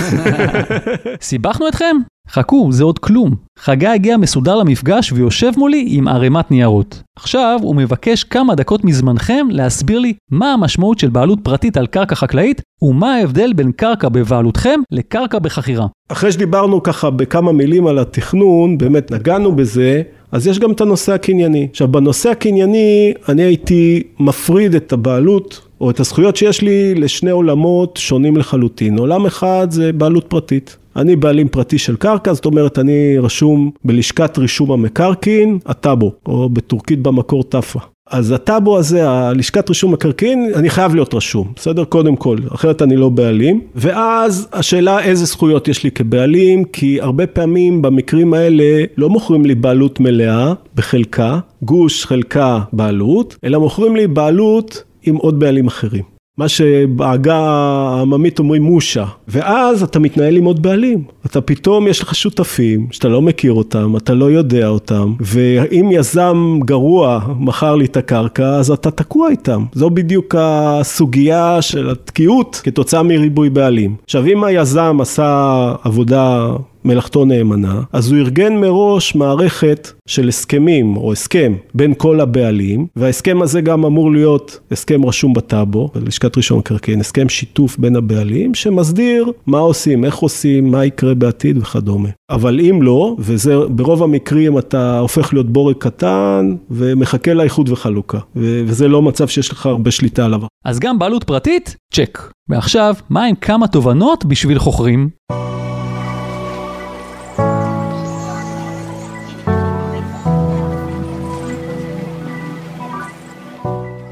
סיבכנו 1.21 1.69
אתכם? 1.69 1.97
חכו, 2.29 2.73
זה 2.73 2.85
עוד 2.85 2.99
כלום. 2.99 3.35
חגי 3.59 3.87
הגיע 3.87 4.17
מסודר 4.17 4.57
למפגש 4.57 5.13
ויושב 5.13 5.51
מולי 5.57 5.87
עם 5.89 6.09
ערימת 6.09 6.51
ניירות. 6.51 7.03
עכשיו 7.17 7.59
הוא 7.63 7.77
מבקש 7.77 8.25
כמה 8.25 8.55
דקות 8.55 8.85
מזמנכם 8.85 9.47
להסביר 9.51 9.99
לי 9.99 10.13
מה 10.31 10.53
המשמעות 10.53 10.99
של 10.99 11.09
בעלות 11.09 11.39
פרטית 11.43 11.77
על 11.77 11.87
קרקע 11.87 12.15
חקלאית 12.15 12.63
ומה 12.83 13.15
ההבדל 13.15 13.53
בין 13.53 13.73
קרקע 13.73 14.09
בבעלותכם 14.09 14.81
לקרקע 14.91 15.39
בחכירה. 15.39 15.87
אחרי 16.09 16.33
שדיברנו 16.33 16.83
ככה 16.83 17.11
בכמה 17.11 17.53
מילים 17.53 17.87
על 17.87 17.99
התכנון, 17.99 18.79
באמת 18.79 19.11
נגענו 19.11 19.57
בזה, 19.57 20.03
אז 20.33 20.47
יש 20.47 20.59
גם 20.59 20.73
את 20.73 20.81
הנושא 20.81 21.13
הקנייני. 21.13 21.69
עכשיו 21.71 21.89
בנושא 21.89 22.31
הקנייני 22.31 23.13
אני 23.29 23.43
הייתי 23.43 24.03
מפריד 24.21 24.75
את 24.75 24.93
הבעלות 24.93 25.61
או 25.81 25.91
את 25.91 26.01
הזכויות 26.01 26.37
שיש 26.37 26.63
לי 26.63 26.95
לשני 26.95 27.31
עולמות 27.31 27.97
שונים 27.97 28.37
לחלוטין. 28.37 28.99
עולם 28.99 29.27
אחד 29.27 29.67
זה 29.71 29.93
בעלות 29.93 30.25
פרטית. 30.29 30.77
אני 30.97 31.17
בעלים 31.17 31.49
פרטי 31.49 31.79
של 31.79 31.97
קרקע, 31.97 32.33
זאת 32.33 32.45
אומרת 32.45 32.79
אני 32.79 33.19
רשום 33.19 33.71
בלשכת 33.85 34.39
רישום 34.39 34.73
המקרקעין, 34.73 35.59
הטאבו, 35.67 36.13
או 36.27 36.49
בטורקית 36.49 37.03
במקור 37.03 37.43
טאפה. 37.43 37.81
אז 38.11 38.31
הטאבו 38.31 38.79
הזה, 38.79 39.09
הלשכת 39.09 39.69
רישום 39.69 39.93
מקרקעין, 39.93 40.53
אני 40.55 40.71
חייב 40.71 40.95
להיות 40.95 41.15
רשום, 41.15 41.53
בסדר? 41.57 41.85
קודם 41.85 42.17
כל, 42.17 42.37
אחרת 42.55 42.83
אני 42.83 42.97
לא 42.97 43.09
בעלים. 43.09 43.61
ואז 43.75 44.49
השאלה 44.53 45.01
איזה 45.01 45.25
זכויות 45.25 45.69
יש 45.69 45.85
לי 45.85 45.91
כבעלים, 45.91 46.65
כי 46.65 47.01
הרבה 47.01 47.27
פעמים 47.27 47.83
במקרים 47.83 48.35
האלה 48.35 48.85
לא 48.97 49.11
מוכרים 49.11 49.47
לי 49.47 49.55
בעלות 49.55 50.01
מלאה 50.01 50.53
בחלקה, 50.75 51.39
גוש 51.63 52.05
חלקה 52.05 52.61
בעלות, 52.73 53.37
אלא 53.45 53.61
מוכרים 53.61 53.97
לי 53.97 54.07
בעלות 54.07 54.83
עם 55.03 55.17
עוד 55.17 55.41
בעלים 55.41 55.67
אחרים. 55.67 56.14
מה 56.39 56.49
שבעגה 56.49 57.37
העממית 57.37 58.39
אומרים 58.39 58.63
מושה, 58.63 59.05
ואז 59.29 59.83
אתה 59.83 59.99
מתנהל 59.99 60.37
עם 60.37 60.45
עוד 60.45 60.63
בעלים, 60.63 61.03
אתה 61.27 61.41
פתאום 61.41 61.89
יש 61.89 62.03
לך 62.03 62.15
שותפים 62.15 62.87
שאתה 62.91 63.09
לא 63.09 63.23
מכיר 63.23 63.53
אותם, 63.53 63.97
אתה 63.97 64.15
לא 64.15 64.31
יודע 64.31 64.69
אותם, 64.69 65.13
ואם 65.21 65.89
יזם 65.93 66.59
גרוע 66.65 67.21
מכר 67.39 67.75
לי 67.75 67.85
את 67.85 67.97
הקרקע, 67.97 68.49
אז 68.49 68.71
אתה 68.71 68.91
תקוע 68.91 69.31
איתם, 69.31 69.65
זו 69.73 69.91
בדיוק 69.91 70.35
הסוגיה 70.39 71.63
של 71.63 71.91
התקיעות 71.91 72.61
כתוצאה 72.65 73.03
מריבוי 73.03 73.51
בעלים. 73.51 73.97
עכשיו 74.05 74.27
אם 74.27 74.45
היזם 74.45 74.99
עשה 75.01 75.73
עבודה 75.83 76.51
מלאכתו 76.85 77.25
נאמנה, 77.25 77.81
אז 77.93 78.13
הוא 78.13 78.21
ארגן 78.21 78.57
מראש 78.57 79.15
מערכת 79.15 79.93
של 80.09 80.29
הסכמים 80.29 80.97
או 80.97 81.13
הסכם 81.13 81.55
בין 81.75 81.95
כל 81.97 82.21
הבעלים, 82.21 82.87
וההסכם 82.97 83.43
הזה 83.43 83.61
גם 83.61 83.85
אמור 83.85 84.13
להיות 84.13 84.61
הסכם 84.71 85.05
רשום 85.05 85.35
בטאבו, 85.35 85.91
בלשכת 85.95 86.37
ראשון 86.37 86.63
קרקעין, 86.63 87.01
הסכם 87.01 87.29
שיתוף 87.29 87.79
בין 87.79 87.97
הבעלים, 87.97 88.55
שמסדיר 88.55 89.33
מה 89.47 89.59
עושים, 89.59 90.05
איך 90.05 90.17
עושים, 90.17 90.71
מה 90.71 90.85
יקרה 90.85 91.15
בעתיד 91.15 91.59
וכדומה. 91.59 92.09
אבל 92.31 92.61
אם 92.61 92.83
לא, 92.83 93.17
וזה 93.19 93.55
ברוב 93.69 94.03
המקרים 94.03 94.59
אתה 94.59 94.99
הופך 94.99 95.33
להיות 95.33 95.53
בורג 95.53 95.77
קטן 95.79 96.57
ומחכה 96.71 97.35
לאיחוד 97.35 97.69
וחלוקה, 97.69 98.19
וזה 98.37 98.89
לא 98.89 99.03
מצב 99.03 99.29
שיש 99.29 99.51
לך 99.51 99.67
הרבה 99.67 99.91
שליטה 99.91 100.25
עליו. 100.25 100.41
אז 100.65 100.79
גם 100.79 100.99
בעלות 100.99 101.25
פרטית, 101.25 101.77
צ'ק. 101.95 102.19
ועכשיו, 102.49 102.95
מה 103.11 103.25
עם 103.25 103.35
כמה 103.35 103.67
תובנות 103.67 104.25
בשביל 104.25 104.59
חוכרים? 104.59 105.09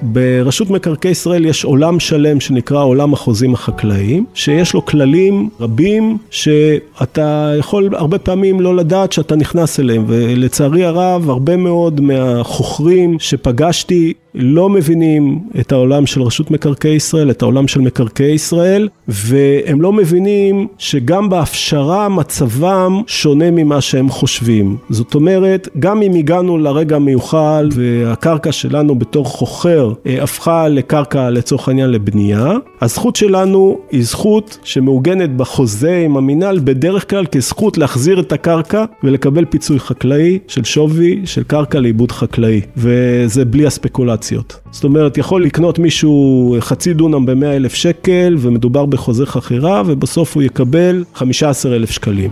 ברשות 0.02 0.70
מקרקעי 0.70 1.10
ישראל 1.10 1.44
יש 1.44 1.64
עולם 1.64 2.00
שלם 2.00 2.40
שנקרא 2.40 2.84
עולם 2.84 3.12
החוזים 3.12 3.54
החקלאיים, 3.54 4.24
שיש 4.34 4.74
לו 4.74 4.84
כללים 4.84 5.48
רבים 5.60 6.18
שאתה 6.30 7.52
יכול 7.58 7.88
הרבה 7.94 8.18
פעמים 8.18 8.60
לא 8.60 8.76
לדעת 8.76 9.12
שאתה 9.12 9.36
נכנס 9.36 9.80
אליהם, 9.80 10.04
ולצערי 10.08 10.84
הרב 10.84 11.30
הרבה 11.30 11.56
מאוד 11.56 12.00
מהחוכרים 12.00 13.18
שפגשתי 13.18 14.12
לא 14.34 14.68
מבינים 14.68 15.38
את 15.60 15.72
העולם 15.72 16.06
של 16.06 16.22
רשות 16.22 16.50
מקרקעי 16.50 16.94
ישראל, 16.94 17.30
את 17.30 17.42
העולם 17.42 17.68
של 17.68 17.80
מקרקעי 17.80 18.32
ישראל, 18.32 18.88
והם 19.08 19.80
לא 19.80 19.92
מבינים 19.92 20.66
שגם 20.78 21.28
בהפשרה 21.28 22.08
מצבם 22.08 23.02
שונה 23.06 23.50
ממה 23.50 23.80
שהם 23.80 24.08
חושבים. 24.08 24.76
זאת 24.90 25.14
אומרת, 25.14 25.68
גם 25.78 26.02
אם 26.02 26.14
הגענו 26.14 26.58
לרגע 26.58 26.96
המיוחל 26.96 27.68
והקרקע 27.72 28.52
שלנו 28.52 28.94
בתור 28.94 29.24
חוכר 29.24 29.92
אה, 30.06 30.22
הפכה 30.22 30.68
לקרקע 30.68 31.30
לצורך 31.30 31.68
העניין 31.68 31.90
לבנייה, 31.90 32.52
הזכות 32.80 33.16
שלנו 33.16 33.78
היא 33.90 34.04
זכות 34.04 34.58
שמעוגנת 34.64 35.36
בחוזה 35.36 36.02
עם 36.04 36.16
המינהל 36.16 36.58
בדרך 36.58 37.10
כלל 37.10 37.26
כזכות 37.26 37.78
להחזיר 37.78 38.20
את 38.20 38.32
הקרקע 38.32 38.84
ולקבל 39.04 39.44
פיצוי 39.44 39.78
חקלאי 39.78 40.38
של 40.48 40.64
שווי 40.64 41.20
של 41.24 41.42
קרקע 41.42 41.80
לעיבוד 41.80 42.12
חקלאי, 42.12 42.60
וזה 42.76 43.44
בלי 43.44 43.66
הספקולציה. 43.66 44.21
אופציות. 44.22 44.60
זאת 44.70 44.84
אומרת, 44.84 45.18
יכול 45.18 45.44
לקנות 45.44 45.78
מישהו 45.78 46.56
חצי 46.60 46.94
דונם 46.94 47.26
ב-100 47.26 47.46
אלף 47.46 47.74
שקל, 47.74 48.36
ומדובר 48.38 48.86
בחוזה 48.86 49.26
חכירה, 49.26 49.82
ובסוף 49.86 50.34
הוא 50.34 50.42
יקבל 50.42 51.04
15 51.14 51.76
אלף 51.76 51.90
שקלים. 51.90 52.30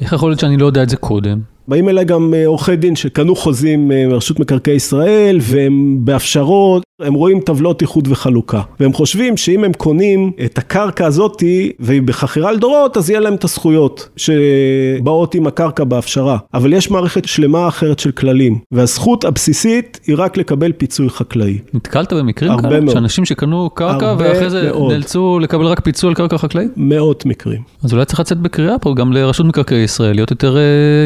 איך 0.00 0.12
יכול 0.12 0.30
להיות 0.30 0.40
שאני 0.40 0.56
לא 0.56 0.66
יודע 0.66 0.82
את 0.82 0.88
זה 0.88 0.96
קודם? 0.96 1.40
באים 1.68 1.88
אליי 1.88 2.04
גם 2.04 2.34
אה, 2.34 2.46
עורכי 2.46 2.76
דין 2.76 2.96
שקנו 2.96 3.36
חוזים 3.36 3.92
אה, 3.92 4.06
מרשות 4.06 4.40
מקרקעי 4.40 4.74
ישראל 4.74 5.38
והם 5.40 5.98
בהפשרות, 6.04 6.82
הם 7.00 7.14
רואים 7.14 7.40
טבלות 7.40 7.82
איחוד 7.82 8.08
וחלוקה. 8.10 8.60
והם 8.80 8.92
חושבים 8.92 9.36
שאם 9.36 9.64
הם 9.64 9.72
קונים 9.72 10.32
את 10.44 10.58
הקרקע 10.58 11.06
הזאתי 11.06 11.72
והיא 11.80 12.02
בחכירה 12.02 12.52
לדורות, 12.52 12.96
אז 12.96 13.10
יהיה 13.10 13.20
להם 13.20 13.34
את 13.34 13.44
הזכויות 13.44 14.08
שבאות 14.16 15.34
עם 15.34 15.46
הקרקע 15.46 15.84
בהפשרה. 15.84 16.38
אבל 16.54 16.72
יש 16.72 16.90
מערכת 16.90 17.24
שלמה 17.24 17.68
אחרת 17.68 17.98
של 17.98 18.10
כללים, 18.10 18.58
והזכות 18.72 19.24
הבסיסית 19.24 20.00
היא 20.06 20.16
רק 20.18 20.36
לקבל 20.36 20.72
פיצוי 20.72 21.10
חקלאי. 21.10 21.58
נתקלת 21.74 22.12
במקרים 22.12 22.58
כאלה? 22.62 22.80
מאוד. 22.80 22.94
שאנשים 22.94 23.24
שקנו 23.24 23.70
קרקע 23.74 24.14
ואחרי 24.18 24.50
זה 24.50 24.62
מאוד. 24.62 24.92
נאלצו 24.92 25.38
לקבל 25.38 25.64
רק 25.64 25.80
פיצוי 25.80 26.08
על 26.08 26.14
קרקע 26.14 26.38
חקלאית? 26.38 26.70
מאות 26.76 27.26
מקרים. 27.26 27.62
אז 27.84 27.92
אולי 27.92 28.04
צריך 28.04 28.20
לצאת 28.20 28.38
בקריאה 28.38 28.78
פה 28.78 28.94
גם 28.94 29.12
לרשות 29.12 29.46
מקרקעי 29.46 29.82
ישראל, 29.82 30.14
להיות 30.14 30.30
יותר, 30.30 30.56
אה, 30.56 30.62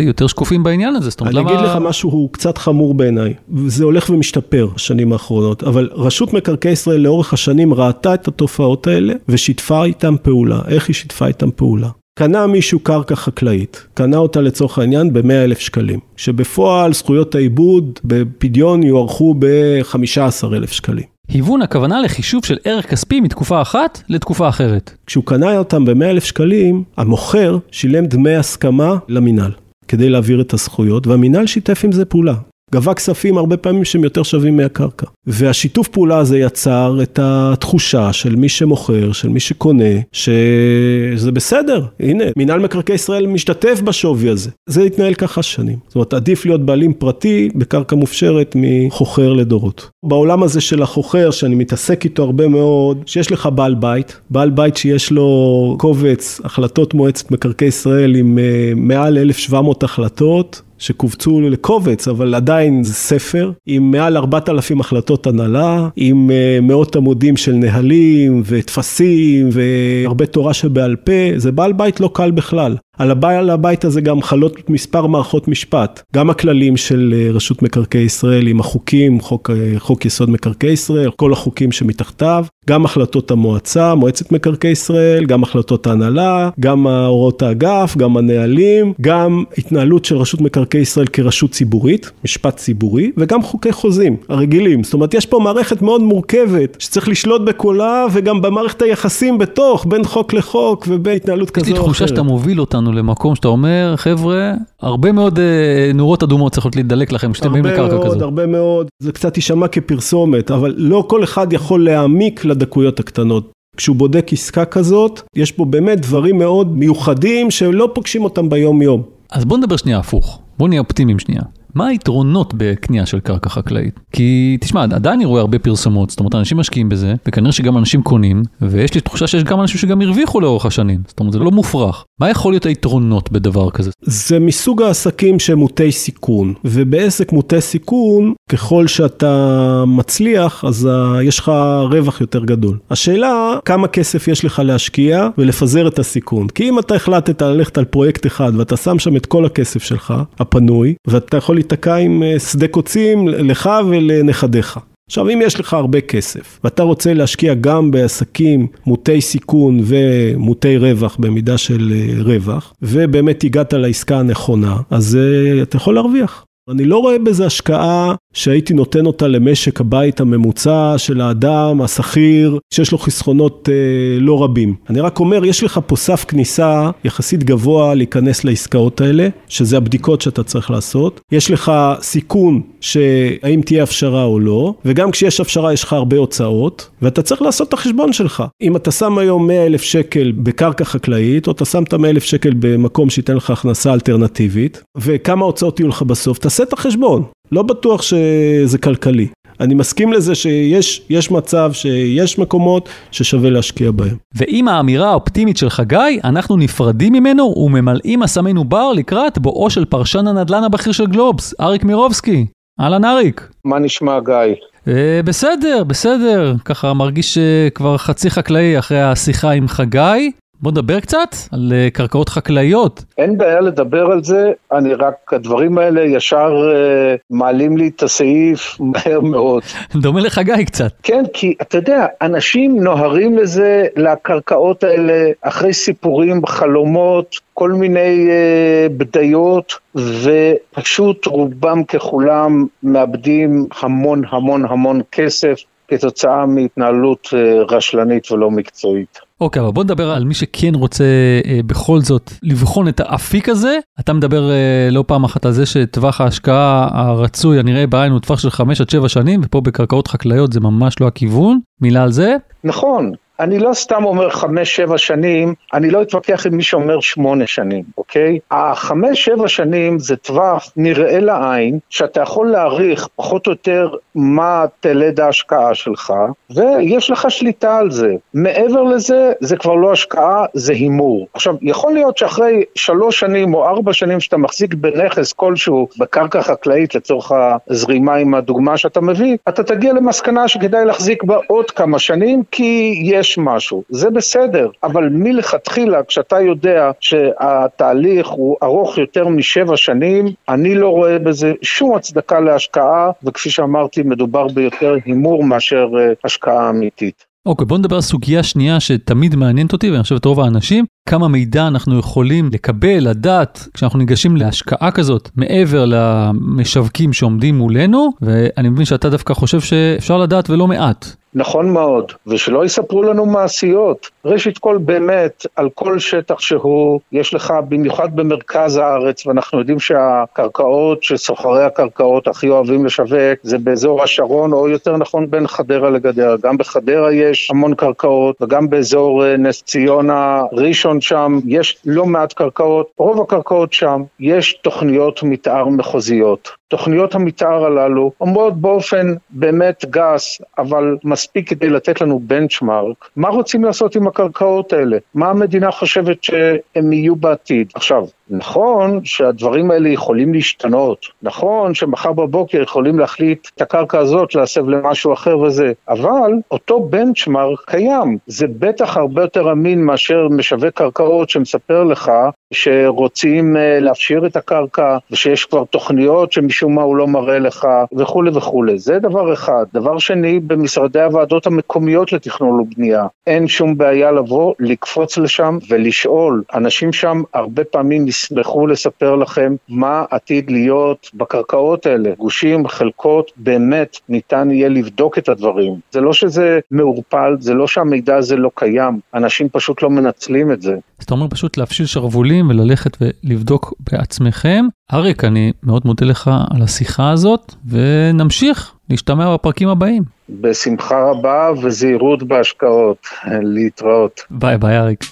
יותר 0.07 0.27
שקופים 0.27 0.63
בעניין 0.63 0.95
הזה. 0.95 1.11
אני 1.23 1.33
למה... 1.33 1.51
אגיד 1.51 1.61
לך 1.65 1.77
משהו, 1.81 2.11
הוא 2.11 2.33
קצת 2.33 2.59
חמור 2.59 2.95
בעיניי. 2.95 3.35
זה 3.67 3.85
הולך 3.85 4.11
ומשתפר 4.11 4.69
בשנים 4.75 5.13
האחרונות, 5.13 5.63
אבל 5.79 5.89
רשות 5.93 6.33
מקרקעי 6.33 6.73
ישראל 6.73 7.01
לאורך 7.01 7.33
השנים 7.33 7.75
ראתה 7.75 8.15
את 8.15 8.29
התופעות 8.29 8.87
האלה 8.87 9.15
ושיתפה 9.29 9.85
איתם 9.85 10.15
פעולה. 10.23 10.61
איך 10.69 10.89
היא 10.89 10.95
שיתפה 10.95 11.27
איתם 11.27 11.51
פעולה? 11.51 11.89
קנה 12.19 12.47
מישהו 12.47 12.79
קרקע 12.79 13.15
חקלאית, 13.15 13.87
קנה 13.95 14.17
אותה 14.17 14.41
לצורך 14.41 14.79
העניין 14.79 15.13
ב-100 15.13 15.33
אלף 15.33 15.59
שקלים, 15.59 16.01
שבפועל 16.17 16.93
זכויות 16.93 17.35
העיבוד 17.35 17.99
בפדיון 18.05 18.83
יוארכו 18.83 19.35
ב-15 19.39 20.55
אלף 20.55 20.73
שקלים. 20.73 21.05
היוון 21.29 21.63
הכוונה 21.63 22.01
לחישוב 22.01 22.45
של 22.45 22.57
ערך 22.65 22.91
כספי 22.91 23.21
מתקופה 23.21 23.63
אחת 23.63 24.03
לתקופה 24.09 24.49
אחרת. 24.49 24.95
כשהוא 25.07 25.25
קנה 25.25 25.59
אותם 25.59 25.85
ב-100 25.85 26.05
אלף 26.05 26.25
שקלים, 26.25 26.85
המוכר 26.97 27.59
שילם 27.71 28.07
דמי 28.07 28.35
הסכמה 28.35 28.97
למינהל. 29.09 29.53
כדי 29.89 30.11
להעביר 30.11 30.41
את 30.41 30.53
הזכויות, 30.53 31.07
והמינהל 31.07 31.47
שיתף 31.47 31.81
עם 31.85 31.93
זה 31.93 32.05
פעולה. 32.05 32.35
גבה 32.73 32.95
כספים 32.95 33.39
הרבה 33.39 33.57
פעמים 33.57 33.85
שהם 33.85 34.05
יותר 34.05 34.23
שווים 34.23 34.57
מהקרקע. 34.57 35.07
והשיתוף 35.27 35.89
פעולה 35.89 36.19
הזה 36.19 36.39
יצר 36.39 36.99
את 37.03 37.19
התחושה 37.23 38.13
של 38.13 38.37
מי 38.37 38.49
שמוכר, 38.49 39.13
של 39.13 39.29
מי 39.29 39.41
שקונה, 39.41 39.85
שזה 40.13 41.33
בסדר, 41.33 41.85
הנה, 42.01 42.25
מינהל 42.37 42.61
מקרקעי 42.61 42.95
ישראל 42.95 43.27
משתתף 43.27 43.81
בשווי 43.85 44.29
הזה. 44.29 44.51
זה 44.67 44.83
התנהל 44.83 45.15
ככה 45.15 45.43
שנים. 45.43 45.79
זאת 45.87 45.95
אומרת, 45.95 46.15
עדיף 46.15 46.47
להיות 46.47 46.67
בעלים 46.67 46.93
פרטי 46.93 47.49
בקרקע 47.55 47.97
מופשרת 47.97 48.57
מחוכר 48.57 49.33
לדורות. 49.33 49.91
בעולם 50.05 50.43
הזה 50.43 50.61
של 50.61 50.83
החוכר, 50.83 51.31
שאני 51.31 51.55
מתעסק 51.55 52.05
איתו 52.05 52.23
הרבה 52.23 52.49
מאוד, 52.49 53.03
שיש 53.07 53.33
לך 53.33 53.49
בעל 53.55 53.75
בית, 53.75 54.21
בעל 54.31 54.51
בית 54.51 54.77
שיש 54.77 55.11
לו 55.11 55.77
קובץ 55.79 56.41
החלטות 56.45 56.95
מועצת 56.95 57.31
מקרקעי 57.31 57.69
ישראל 57.69 58.15
עם 58.15 58.39
uh, 58.39 58.79
מעל 58.79 59.19
1,700 59.19 59.83
החלטות, 59.83 60.63
שקובצו 60.79 61.41
לקובץ, 61.41 62.09
אבל 62.09 62.35
עדיין 62.35 62.85
זה 62.85 62.95
ספר, 62.95 63.53
עם 63.67 63.91
מעל 63.91 64.17
4,000 64.17 64.81
החלטות 64.81 65.27
הנהלה, 65.27 65.89
עם 65.97 66.31
uh, 66.31 66.61
מאות 66.65 66.97
עמודים 66.97 67.37
של 67.37 67.53
נהלים 67.53 68.43
וטפסים 68.47 69.49
והרבה 69.53 70.27
תורה 70.27 70.55
שבעל 70.55 70.97
פה, 70.97 71.13
זה 71.37 71.53
בעל 71.53 71.73
בית 71.73 72.01
לא 72.01 72.11
קל 72.15 72.31
בכלל. 72.31 72.77
על 72.99 73.11
הבעל 73.11 73.51
הבית 73.51 73.85
הזה 73.85 74.01
גם 74.01 74.23
חלות 74.23 74.71
מספר 74.71 75.07
מערכות 75.07 75.49
משפט, 75.49 76.03
גם 76.15 76.31
הכללים 76.31 76.77
של 76.77 77.15
אה, 77.17 77.31
רשות 77.33 77.63
מקרקעי 77.63 78.03
ישראל 78.03 78.47
עם 78.47 78.61
החוקים, 78.61 79.21
חוק, 79.21 79.51
אה, 79.51 79.79
חוק 79.79 80.05
יסוד 80.05 80.31
מקרקעי 80.31 80.73
ישראל, 80.73 81.11
כל 81.11 81.33
החוקים 81.33 81.73
שמתחתיו, 81.73 82.45
גם 82.69 82.85
החלטות 82.85 83.31
המועצה, 83.31 83.95
מועצת 83.95 84.33
מקרקעי 84.33 84.71
ישראל, 84.71 85.25
גם 85.25 85.43
החלטות 85.43 85.87
ההנהלה, 85.87 86.51
גם 86.61 86.87
הוראות 86.87 87.43
האגף, 87.43 87.95
גם 87.97 88.17
הנהלים, 88.17 88.93
גם 89.01 89.45
התנהלות 89.59 90.05
של 90.05 90.17
רשות 90.17 90.41
מקרקעי 90.41 90.81
ישראל 90.81 91.07
כרשות 91.07 91.51
ציבורית, 91.51 92.11
משפט 92.25 92.57
ציבורי, 92.57 93.13
וגם 93.17 93.43
חוקי 93.43 93.73
חוזים 93.73 94.17
הרגילים. 94.29 94.85
זאת 94.85 94.95
אומרת, 94.95 95.15
יש 95.15 95.27
פה 95.27 95.39
מערכת 95.39 95.83
מאוד 95.83 96.03
מורכבת 96.03 96.77
שצריך 96.79 97.09
לשלוט 97.09 97.43
בקולה 97.43 98.07
וגם 98.13 98.43
במערכת 98.43 98.83
היחסים 98.83 99.39
בתוך, 99.39 99.87
בין 99.89 100.05
חוק 100.05 100.33
לחוק 100.33 100.87
ובין 100.89 101.17
התנהלות 101.17 101.51
כזו 101.51 101.67
או 101.67 101.73
אחרת. 101.73 101.77
יש 101.77 101.81
לי 101.81 101.85
תחושה 101.85 102.09
שאתה 102.09 102.23
מוביל 102.23 102.61
אותנו 102.61 102.88
אותנו 102.89 102.99
למקום 102.99 103.35
שאתה 103.35 103.49
אומר, 103.49 103.95
חבר'ה, 103.97 104.53
הרבה 104.81 105.13
מאוד 105.13 105.39
אה, 105.39 105.91
נורות 105.95 106.23
אדומות 106.23 106.53
צריכות 106.53 106.77
להידלק 106.77 107.13
לכם 107.13 107.33
כשאתם 107.33 107.53
באים 107.53 107.65
לקרקע 107.65 107.95
מאוד, 107.95 108.23
הרבה 108.23 108.47
מאוד, 108.47 108.87
זה 109.03 109.13
קצת 109.13 109.37
יישמע 109.37 109.69
כפרסומת, 109.69 110.51
אבל 110.51 110.75
לא 110.77 111.05
כל 111.09 111.25
אחד 111.25 111.53
יכול 111.53 111.85
להעמיק 111.85 112.45
לדקויות 112.45 113.01
הקטנות. 113.01 113.53
כשהוא 113.77 113.97
בודק 113.97 114.33
עסקה 114.33 114.65
כזאת, 114.65 115.21
יש 115.37 115.53
פה 115.53 115.65
באמת 115.65 116.01
דברים 116.01 116.39
מאוד 116.39 116.77
מיוחדים 116.77 117.51
שלא 117.51 117.91
פוגשים 117.95 118.25
אותם 118.25 118.49
ביום 118.49 118.83
יום. 118.83 119.03
אז 119.33 119.45
בוא 119.45 119.59
נדבר 119.59 119.77
שנייה 119.77 119.99
הפוך, 119.99 120.41
בוא 120.59 120.69
נהיה 120.69 120.81
אופטימיים 120.81 121.19
שנייה. 121.19 121.43
מה 121.75 121.87
היתרונות 121.87 122.55
בקנייה 122.57 123.07
של 123.07 123.21
קרקע 123.21 123.49
חקלאית? 123.51 124.01
כי 124.13 124.59
תשמע, 124.61 124.83
עדיין 124.83 125.15
אני 125.15 125.25
רואה 125.25 125.41
הרבה 125.41 125.59
פרסומות, 125.59 126.11
זאת 126.11 126.21
אומרת, 126.21 126.35
אנשים 126.35 126.59
משקיעים 126.59 126.89
בזה, 126.89 127.15
וכנראה 127.29 127.53
שגם 127.53 127.79
אנשים 127.79 128.03
קונים, 128.03 128.43
ויש 128.61 128.95
לי 128.95 129.01
תחושה 129.01 129.27
שיש 129.27 129.45
גם 129.45 129.61
אנשים 129.61 129.79
שגם 129.79 130.01
הרוויחו 130.03 130.41
לאורך 130.41 130.67
השנים, 130.67 131.01
זאת 131.07 131.21
אומרת, 131.21 131.33
זה 131.33 131.39
לא 131.39 131.51
מופרך. 131.51 132.05
מה 132.21 132.31
יכול 132.31 132.53
להיות 132.53 132.67
היתרונות 132.67 133.33
בדבר 133.33 133.71
כזה? 133.71 133.91
זה 134.03 134.39
מסוג 134.39 134.83
העסקים 134.83 135.39
שהם 135.39 135.59
מוטי 135.59 135.93
סיכון, 135.93 136.55
ובעסק 136.65 137.33
מוטי 137.33 137.61
סיכון, 137.61 138.35
ככל 138.49 138.87
שאתה 138.87 139.85
מצליח, 139.87 140.65
אז 140.65 140.89
יש 141.23 141.39
לך 141.39 141.53
רווח 141.91 142.21
יותר 142.21 142.45
גדול. 142.45 142.79
השאלה, 142.91 143.59
כמה 143.65 143.89
כסף 143.89 144.29
יש 144.29 144.45
לך 144.45 144.63
להשקיע 144.65 145.29
ולפזר 145.39 145.89
את 145.89 145.99
הסיכון. 145.99 146.49
כי 146.49 146.69
אם 146.69 146.79
אתה 146.79 146.95
החלטת 146.95 147.43
ללכת 147.43 147.79
על 147.79 147.85
פרויקט 147.85 148.27
אחד, 148.27 148.53
ואתה 148.57 148.77
שם 148.77 148.99
שם 148.99 149.17
את 149.17 149.27
כל 149.27 149.45
הכסף 149.45 149.83
שלך, 149.83 150.15
הפנוי, 150.39 150.95
ואתה 151.07 151.37
יכול 151.37 151.57
להיתקע 151.57 151.97
עם 151.97 152.23
אה, 152.23 152.39
שדה 152.39 152.69
קוצים 152.69 153.29
לך 153.29 153.71
ולנכדיך. 153.89 154.79
עכשיו, 155.09 155.29
אם 155.31 155.41
יש 155.43 155.61
לך 155.61 155.75
הרבה 155.75 156.01
כסף, 156.01 156.61
ואתה 156.65 156.83
רוצה 156.83 157.15
להשקיע 157.15 157.55
גם 157.55 157.91
בעסקים 157.91 158.67
מוטי 158.87 159.21
סיכון 159.21 159.81
ומוטי 159.85 160.77
רווח 160.77 161.17
במידה 161.21 161.59
של 161.59 161.93
אה, 161.95 162.23
רווח, 162.23 162.75
ובאמת 162.83 163.45
הגעת 163.45 163.73
לעסקה 163.73 164.19
הנכונה, 164.19 164.77
אז 164.91 165.19
uh, 165.19 165.63
אתה 165.63 165.77
יכול 165.77 165.95
להרוויח. 165.95 166.45
אני 166.71 166.85
לא 166.85 166.99
רואה 166.99 167.19
בזה 167.19 167.47
השקעה 167.47 168.15
שהייתי 168.33 168.75
נותן 168.75 169.07
אותה 169.07 169.29
למשק 169.29 169.81
הבית 169.81 170.21
הממוצע 170.21 170.95
של 170.97 171.21
האדם, 171.21 171.81
השכיר, 171.81 172.59
שיש 172.75 172.93
לו 172.93 172.99
חסכונות 172.99 173.69
אה, 173.73 174.21
לא 174.21 174.45
רבים. 174.45 174.75
אני 174.91 175.01
רק 175.01 175.21
אומר, 175.21 175.45
יש 175.45 175.63
לך 175.63 175.81
פה 175.87 175.97
סף 175.97 176.25
כניסה 176.29 176.91
יחסית 177.05 177.45
גבוה 177.45 177.95
להיכנס 177.95 178.45
לעסקאות 178.45 179.01
האלה, 179.01 179.29
שזה 179.49 179.77
הבדיקות 179.77 180.21
שאתה 180.21 180.43
צריך 180.43 180.71
לעשות. 180.71 181.21
יש 181.33 181.51
לך 181.51 181.73
סיכון 182.01 182.63
שהאם 182.81 183.61
תהיה 183.65 183.83
הפשרה 183.83 184.25
או 184.25 184.41
לא, 184.41 184.75
וגם 184.85 185.11
כשיש 185.11 185.41
הפשרה 185.41 185.73
יש 185.73 185.85
לך 185.85 185.93
הרבה 185.93 186.17
הוצאות, 186.17 186.89
ואתה 187.03 187.23
צריך 187.23 187.43
לעשות 187.43 187.69
את 187.69 187.73
החשבון 187.73 188.13
שלך. 188.13 188.45
אם 188.63 188.77
אתה 188.77 188.91
שם 188.91 189.19
היום 189.19 189.47
100 189.47 189.67
אלף 189.67 189.83
שקל 189.83 190.33
בקרקע 190.37 190.85
חקלאית, 190.85 191.47
או 191.47 191.53
אתה 191.53 191.65
שם 191.65 191.83
את 191.83 191.93
ה-100 191.93 192.07
אלף 192.07 192.25
שקל 192.25 192.53
במקום 192.59 193.11
שייתן 193.11 193.37
לך 193.37 193.51
הכנסה 193.51 193.93
אלטרנטיבית, 193.93 194.83
וכמה 194.97 195.45
הוצאות 195.45 195.81
יהיו 195.81 195.89
לך 195.89 196.03
בסוף, 196.03 196.39
תעשה 196.59 196.69
את 196.69 196.73
החשבון. 196.73 197.25
לא 197.53 197.63
בטוח 197.63 198.03
שזה 198.03 198.79
כלכלי. 198.79 199.29
אני 199.61 199.75
מסכים 199.75 200.13
לזה 200.13 200.35
שיש 200.35 201.31
מצב 201.31 201.73
שיש 201.73 202.39
מקומות 202.39 202.89
ששווה 203.11 203.51
להשקיע 203.51 203.91
בהם. 203.91 204.17
ועם 204.35 204.69
האמירה 204.69 205.11
האופטימית 205.11 205.57
של 205.57 205.71
חגי, 205.71 206.21
אנחנו 206.25 206.57
נפרדים 206.57 207.13
ממנו 207.13 207.55
וממלאים 207.57 208.23
אסמנו 208.23 208.65
בר 208.65 208.93
לקראת 208.93 209.39
בואו 209.39 209.71
של 209.71 209.85
פרשן 209.85 210.27
הנדל"ן 210.27 210.65
הבכיר 210.65 210.93
של 210.93 211.07
גלובס, 211.07 211.55
אריק 211.61 211.85
מירובסקי. 211.85 212.47
אהלן 212.81 213.05
אריק. 213.05 213.49
מה 213.65 213.79
נשמע 213.79 214.21
גיא? 214.21 214.55
אה, 214.89 215.21
בסדר, 215.25 215.85
בסדר, 215.85 216.55
ככה 216.65 216.95
מרגיש 216.95 217.39
אה, 217.39 217.69
כבר 217.75 217.97
חצי 217.97 218.31
חקלאי 218.31 218.79
אחרי 218.79 219.03
השיחה 219.03 219.51
עם 219.51 219.69
חגי. 219.69 220.33
בוא 220.63 220.73
נדבר 220.73 221.01
קצת 221.01 221.29
על 221.53 221.73
אה, 221.73 221.89
קרקעות 221.93 222.29
חקלאיות. 222.29 223.05
אין 223.19 223.39
בעיה 223.39 223.61
לדבר 223.61 224.07
על 224.13 224.25
זה, 224.25 224.53
אני 224.73 224.95
רק, 224.95 225.33
הדברים 225.33 225.79
האלה 225.79 226.01
ישר 226.01 226.53
uh, 226.53 227.19
מעלים 227.31 227.77
לי 227.77 227.89
את 227.97 228.03
הסעיף 228.03 228.77
מהר 228.81 229.21
מאוד. 229.21 229.63
דומה 229.95 230.21
לחגי 230.21 230.65
קצת. 230.65 230.93
כן, 231.03 231.25
כי 231.33 231.55
אתה 231.63 231.79
יודע, 231.79 232.07
אנשים 232.23 232.81
נוהרים 232.83 233.39
לזה, 233.39 233.87
לקרקעות 233.97 234.85
האלה, 234.85 235.31
אחרי 235.43 235.73
סיפורים, 235.73 236.47
חלומות, 236.47 237.37
כל 237.55 237.73
מיני 237.73 238.29
uh, 238.29 238.93
בדיות, 238.93 239.73
ופשוט 239.95 241.27
רובם 241.27 241.85
ככולם 241.85 242.67
מאבדים 242.83 243.67
המון 243.81 244.23
המון 244.31 244.65
המון 244.65 245.01
כסף 245.13 245.61
כתוצאה 245.89 246.47
מהתנהלות 246.47 247.27
uh, 247.27 247.75
רשלנית 247.75 248.33
ולא 248.33 248.51
מקצועית. 248.51 249.19
אוקיי, 249.41 249.63
אבל 249.63 249.71
בוא 249.71 249.85
נדבר 249.85 250.11
על 250.11 250.25
מי 250.25 250.35
שכן 250.35 250.75
רוצה 250.75 251.05
אה, 251.47 251.61
בכל 251.67 252.01
זאת 252.01 252.31
לבחון 252.43 252.89
את 252.89 253.01
האפיק 253.01 253.49
הזה. 253.49 253.79
אתה 254.01 254.13
מדבר 254.13 254.51
אה, 254.51 254.89
לא 254.91 255.05
פעם 255.07 255.25
אחת 255.25 255.47
על 255.47 255.53
זה 255.53 255.67
שטווח 255.67 256.21
ההשקעה 256.21 256.89
הרצוי 256.93 257.59
הנראה 257.59 257.87
בעין 257.87 258.13
הוא 258.13 258.21
טווח 258.21 258.39
של 258.39 258.51
5 258.51 258.81
עד 258.81 258.91
7 258.91 259.09
שנים, 259.09 259.41
ופה 259.45 259.61
בקרקעות 259.61 260.09
חקלאיות 260.09 260.53
זה 260.53 260.61
ממש 260.61 261.01
לא 261.01 261.07
הכיוון. 261.07 261.59
מילה 261.81 262.03
על 262.03 262.13
זה? 262.13 262.37
נכון, 262.65 263.13
אני 263.41 263.59
לא 263.59 263.73
סתם 263.73 264.05
אומר 264.05 264.31
חמש-שבע 264.31 264.99
שנים, 264.99 265.55
אני 265.75 265.91
לא 265.91 266.03
אתווכח 266.03 266.47
עם 266.47 266.57
מי 266.57 266.63
שאומר 266.63 267.01
שמונה 267.01 267.47
שנים, 267.47 267.85
אוקיי? 267.99 268.39
החמש-שבע 268.51 269.49
שנים 269.49 269.99
זה 269.99 270.17
טווח 270.17 270.73
נראה 270.77 271.21
לעין, 271.21 271.79
שאתה 271.91 272.21
יכול 272.21 272.51
להעריך 272.51 273.09
פחות 273.17 273.47
או 273.47 273.53
יותר 273.53 273.91
מה 274.15 274.65
תלד 274.81 275.21
ההשקעה 275.21 275.75
שלך, 275.75 276.13
ויש 276.57 277.11
לך 277.11 277.31
שליטה 277.31 277.77
על 277.77 277.91
זה. 277.91 278.15
מעבר 278.35 278.83
לזה, 278.83 279.33
זה 279.41 279.57
כבר 279.57 279.75
לא 279.75 279.93
השקעה, 279.93 280.45
זה 280.55 280.73
הימור. 280.73 281.27
עכשיו, 281.35 281.55
יכול 281.63 281.93
להיות 281.93 282.19
שאחרי 282.19 282.63
שלוש 282.75 283.21
שנים 283.21 283.55
או 283.55 283.69
ארבע 283.69 283.93
שנים 283.93 284.21
שאתה 284.21 284.37
מחזיק 284.37 284.75
בנכס 284.75 285.33
כלשהו 285.33 285.89
בקרקע 285.99 286.43
חקלאית 286.43 286.95
לצורך 286.95 287.33
הזרימה 287.71 288.15
עם 288.15 288.35
הדוגמה 288.35 288.77
שאתה 288.77 289.01
מביא, 289.01 289.37
אתה 289.49 289.63
תגיע 289.63 289.93
למסקנה 289.93 290.49
שכדאי 290.49 290.85
להחזיק 290.85 291.25
בה 291.25 291.37
עוד 291.47 291.71
כמה 291.71 291.99
שנים, 291.99 292.43
כי 292.51 293.03
יש 293.05 293.28
יש 293.29 293.39
משהו, 293.39 293.83
זה 293.89 294.11
בסדר, 294.11 294.69
אבל 294.83 295.09
מלכתחילה 295.13 296.03
כשאתה 296.05 296.41
יודע 296.41 296.91
שהתהליך 297.01 298.29
הוא 298.29 298.57
ארוך 298.63 298.99
יותר 298.99 299.29
משבע 299.29 299.77
שנים, 299.77 300.29
אני 300.49 300.75
לא 300.75 300.89
רואה 300.89 301.19
בזה 301.19 301.53
שום 301.63 301.97
הצדקה 301.97 302.41
להשקעה, 302.41 303.11
וכפי 303.25 303.51
שאמרתי, 303.51 304.03
מדובר 304.03 304.49
ביותר 304.49 304.97
הימור 305.05 305.45
מאשר 305.45 305.89
אה, 305.99 306.13
השקעה 306.25 306.71
אמיתית. 306.71 307.25
אוקיי, 307.47 307.65
okay, 307.65 307.67
בוא 307.67 307.79
נדבר 307.79 307.97
על 307.97 308.03
סוגיה 308.03 308.43
שנייה 308.43 308.81
שתמיד 308.81 309.37
מעניינת 309.37 309.73
אותי, 309.73 309.91
ואני 309.91 310.03
חושב 310.03 310.15
את 310.15 310.25
רוב 310.25 310.41
האנשים, 310.41 310.85
כמה 311.09 311.29
מידע 311.29 311.67
אנחנו 311.67 311.99
יכולים 311.99 312.51
לקבל, 312.53 313.09
לדעת, 313.09 313.69
כשאנחנו 313.75 313.99
ניגשים 313.99 314.37
להשקעה 314.37 314.91
כזאת, 314.91 315.31
מעבר 315.37 315.85
למשווקים 315.87 317.13
שעומדים 317.13 317.59
מולנו, 317.59 318.11
ואני 318.23 318.69
מבין 318.69 318.85
שאתה 318.85 319.11
דווקא 319.11 319.35
חושב 319.35 319.61
שאפשר 319.61 320.19
לדעת 320.19 320.51
ולא 320.51 320.67
מעט. 320.67 321.17
נכון 321.39 321.71
מאוד, 321.71 322.13
ושלא 322.27 322.65
יספרו 322.65 323.03
לנו 323.03 323.27
מעשיות. 323.27 324.11
ראשית 324.25 324.59
כל, 324.59 324.79
באמת, 324.79 325.47
על 325.57 325.69
כל 325.75 325.99
שטח 325.99 326.41
שהוא, 326.41 327.01
יש 327.13 327.35
לך, 327.35 327.55
במיוחד 327.69 328.17
במרכז 328.17 328.77
הארץ, 328.77 329.27
ואנחנו 329.27 329.59
יודעים 329.59 329.81
שהקרקעות, 329.81 331.03
שסוחרי 331.03 331.65
הקרקעות 331.65 332.29
הכי 332.29 332.49
אוהבים 332.49 332.87
לשווק, 332.87 333.39
זה 333.43 333.59
באזור 333.59 334.03
השרון, 334.03 334.53
או 334.53 334.69
יותר 334.69 334.97
נכון 334.97 335.31
בין 335.31 335.47
חדרה 335.47 335.91
לגדרה. 335.91 336.37
גם 336.43 336.57
בחדרה 336.57 337.13
יש 337.13 337.51
המון 337.51 337.75
קרקעות, 337.75 338.37
וגם 338.43 338.71
באזור 338.71 339.25
אה, 339.25 339.37
נס 339.37 339.63
ציונה, 339.63 340.43
ראשון 340.53 341.01
שם, 341.01 341.39
יש 341.47 341.77
לא 341.87 342.07
מעט 342.07 342.33
קרקעות, 342.33 342.87
רוב 342.99 343.21
הקרקעות 343.21 343.73
שם, 343.73 344.03
יש 344.21 344.53
תוכניות 344.53 345.23
מתאר 345.23 345.69
מחוזיות. 345.69 346.59
תוכניות 346.69 347.15
המתאר 347.15 347.65
הללו 347.65 348.13
אומרות 348.21 348.61
באופן 348.61 349.15
באמת 349.31 349.85
גס, 349.91 350.41
אבל 350.59 350.97
מספיק 351.05 351.28
כדי 351.47 351.69
לתת 351.69 352.01
לנו 352.01 352.19
בנצ'מארק, 352.19 353.09
מה 353.17 353.29
רוצים 353.29 353.65
לעשות 353.65 353.97
עם 353.97 354.07
הקרקעות 354.07 354.73
האלה? 354.73 354.97
מה 355.15 355.31
המדינה 355.31 355.71
חושבת 355.71 356.25
שהם 356.25 356.93
יהיו 356.93 357.17
בעתיד? 357.17 357.73
עכשיו, 357.75 358.07
נכון 358.31 359.01
שהדברים 359.05 359.71
האלה 359.71 359.89
יכולים 359.89 360.35
להשתנות, 360.35 361.07
נכון 361.23 361.75
שמחר 361.75 362.13
בבוקר 362.13 362.63
יכולים 362.63 362.99
להחליט 362.99 363.49
את 363.55 363.63
הקרקע 363.63 363.99
הזאת 363.99 364.35
להסב 364.35 364.69
למשהו 364.69 365.13
אחר 365.13 365.39
וזה, 365.39 365.73
אבל 365.89 366.33
אותו 366.51 366.81
בנצ'מארק 366.81 367.59
קיים, 367.67 368.19
זה 368.27 368.47
בטח 368.59 368.97
הרבה 368.97 369.23
יותר 369.23 369.53
אמין 369.53 369.85
מאשר 369.85 370.29
משווק 370.31 370.75
קרקעות 370.75 371.31
שמספר 371.31 371.85
לך 371.85 372.13
שרוצים 372.55 373.57
אה, 373.57 373.81
להפשיר 373.81 374.27
את 374.27 374.37
הקרקע 374.37 374.99
ושיש 375.11 375.45
כבר 375.45 375.65
תוכניות 375.65 376.33
שמשום 376.33 376.75
מה 376.75 376.83
הוא 376.83 376.97
לא 376.97 377.07
מראה 377.07 377.39
לך 377.39 377.67
וכולי 377.97 378.31
וכולי. 378.35 378.79
זה 378.79 378.99
דבר 378.99 379.33
אחד. 379.33 379.65
דבר 379.75 379.99
שני, 379.99 380.41
במשרדי 380.41 381.01
הוועדות 381.01 381.47
המקומיות 381.47 382.13
לתכנון 382.13 382.61
ובנייה, 382.61 383.07
אין 383.27 383.49
שום 383.49 383.79
בעיה 383.79 384.13
לבוא, 384.13 384.55
לקפוץ 384.61 385.19
לשם 385.19 385.59
ולשאול. 385.69 386.43
אנשים 386.55 386.93
שם 386.93 387.23
הרבה 387.35 387.65
פעמים 387.65 388.09
ישמחו 388.09 388.67
לספר 388.67 389.15
לכם 389.15 389.55
מה 389.69 390.05
עתיד 390.11 390.51
להיות 390.51 391.11
בקרקעות 391.15 391.87
האלה. 391.87 392.11
גושים, 392.19 392.69
חלקות, 392.69 393.33
באמת 393.37 393.97
ניתן 394.09 394.51
יהיה 394.51 394.69
לבדוק 394.69 395.19
את 395.19 395.29
הדברים. 395.29 395.75
זה 395.91 396.01
לא 396.01 396.13
שזה 396.13 396.61
מעורפל, 396.71 397.37
זה 397.41 397.55
לא 397.55 397.67
שהמידע 397.67 398.17
הזה 398.17 398.37
לא 398.37 398.51
קיים, 398.55 399.01
אנשים 399.15 399.49
פשוט 399.49 399.83
לא 399.83 399.91
מנצלים 399.91 400.53
את 400.53 400.63
זה. 400.63 400.73
אז 400.73 401.05
אתה 401.05 401.15
אומר 401.15 401.27
פשוט 401.29 401.57
להפשיל 401.57 401.87
שרוולים 401.87 402.38
וללכת 402.51 402.97
ולבדוק 403.01 403.75
בעצמכם. 403.93 404.67
אריק, 404.93 405.25
אני 405.25 405.53
מאוד 405.63 405.83
מודה 405.85 406.07
לך 406.07 406.31
על 406.51 406.63
השיחה 406.63 407.11
הזאת, 407.11 407.55
ונמשיך 407.69 408.73
להשתמע 408.91 409.35
בפרקים 409.35 409.69
הבאים. 409.69 410.03
בשמחה 410.29 411.11
רבה 411.11 411.51
וזהירות 411.63 412.23
בהשקעות. 412.23 413.07
להתראות. 413.43 414.21
ביי 414.31 414.59
ביי 414.59 414.79
אריק. 414.79 415.05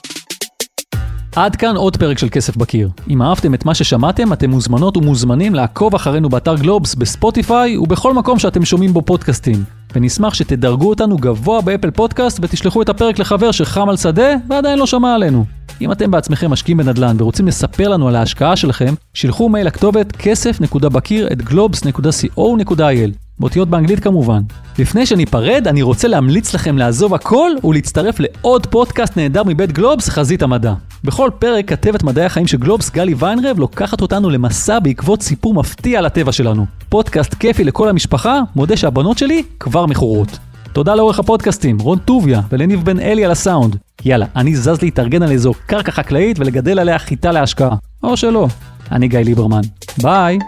עד 1.36 1.56
כאן 1.56 1.76
עוד 1.76 1.96
פרק 1.96 2.18
של 2.18 2.28
כסף 2.28 2.56
בקיר. 2.56 2.88
אם 3.10 3.22
אהבתם 3.22 3.54
את 3.54 3.64
מה 3.64 3.74
ששמעתם, 3.74 4.32
אתם 4.32 4.50
מוזמנות 4.50 4.96
ומוזמנים 4.96 5.54
לעקוב 5.54 5.94
אחרינו 5.94 6.28
באתר 6.28 6.56
גלובס, 6.56 6.94
בספוטיפיי 6.94 7.76
ובכל 7.76 8.14
מקום 8.14 8.38
שאתם 8.38 8.64
שומעים 8.64 8.92
בו 8.92 9.02
פודקאסטים. 9.02 9.56
ונשמח 9.94 10.34
שתדרגו 10.34 10.88
אותנו 10.88 11.16
גבוה 11.16 11.60
באפל 11.60 11.90
פודקאסט 11.90 12.38
ותשלחו 12.42 12.82
את 12.82 12.88
הפרק 12.88 13.18
לחבר 13.18 13.50
שחם 13.50 13.88
על 13.88 13.96
שדה 13.96 14.34
ועדיין 14.48 14.78
לא 14.78 14.86
שמע 14.86 15.14
עלינו. 15.14 15.44
אם 15.80 15.92
אתם 15.92 16.10
בעצמכם 16.10 16.50
משקיעים 16.50 16.78
בנדל"ן 16.78 17.16
ורוצים 17.18 17.46
לספר 17.46 17.88
לנו 17.88 18.08
על 18.08 18.16
ההשקעה 18.16 18.56
שלכם, 18.56 18.94
שילחו 19.14 19.48
מייל 19.48 19.66
לכתובת 19.66 20.12
כסף.בקיר 20.12 21.28
את 21.32 21.40
globes.co.il 21.40 23.10
באותיות 23.38 23.68
באנגלית 23.68 24.00
כמובן. 24.00 24.42
לפני 24.78 25.06
שניפרד, 25.06 25.68
אני 25.68 25.82
רוצה 25.82 26.08
להמליץ 26.08 26.54
לכם 26.54 26.78
לעזוב 26.78 27.14
הכל 27.14 27.50
ולהצטרף 27.64 28.20
לעוד 28.20 28.66
פודקאסט 28.66 29.16
נהדר 29.16 29.42
מבית 29.46 29.72
גלובס, 29.72 30.08
חזית 30.08 30.42
המדע. 30.42 30.74
בכל 31.04 31.30
פרק 31.38 31.68
כתבת 31.68 32.02
מדעי 32.02 32.24
החיים 32.24 32.46
של 32.46 32.58
גלובס, 32.58 32.90
גלי 32.90 33.14
ויינרב, 33.14 33.58
לוקחת 33.58 34.00
אותנו 34.00 34.30
למסע 34.30 34.78
בעקבות 34.78 35.22
סיפור 35.22 35.54
מפתיע 35.54 35.98
על 35.98 36.06
הטבע 36.06 36.32
שלנו. 36.32 36.66
פודקאסט 36.88 37.34
כיפי 37.34 37.64
לכל 37.64 37.88
המשפחה, 37.88 38.40
מודה 38.56 38.76
שהבנות 38.76 39.18
שלי 39.18 39.42
כבר 39.60 39.86
מכורות. 39.86 40.38
תודה 40.72 40.94
לעורך 40.94 41.18
הפודקאסטים, 41.18 41.78
רון 41.78 41.98
טוביה 41.98 42.40
ולניב 42.50 42.84
בן 42.84 43.00
אלי 43.00 43.24
על 43.24 43.30
הסאונד. 43.30 43.76
יאללה, 44.04 44.26
אני 44.36 44.56
זז 44.56 44.82
להתארגן 44.82 45.22
על 45.22 45.30
איזו 45.30 45.52
קרקע 45.66 45.92
חקלאית 45.92 46.38
ולגדל 46.38 46.78
עליה 46.78 46.98
חיטה 46.98 47.32
להשקעה. 47.32 47.76
או 48.02 48.16
שלא. 48.16 48.46
אני 48.92 49.08
גיא 49.08 49.18
ליברמן. 49.18 49.60
ביי! 50.02 50.38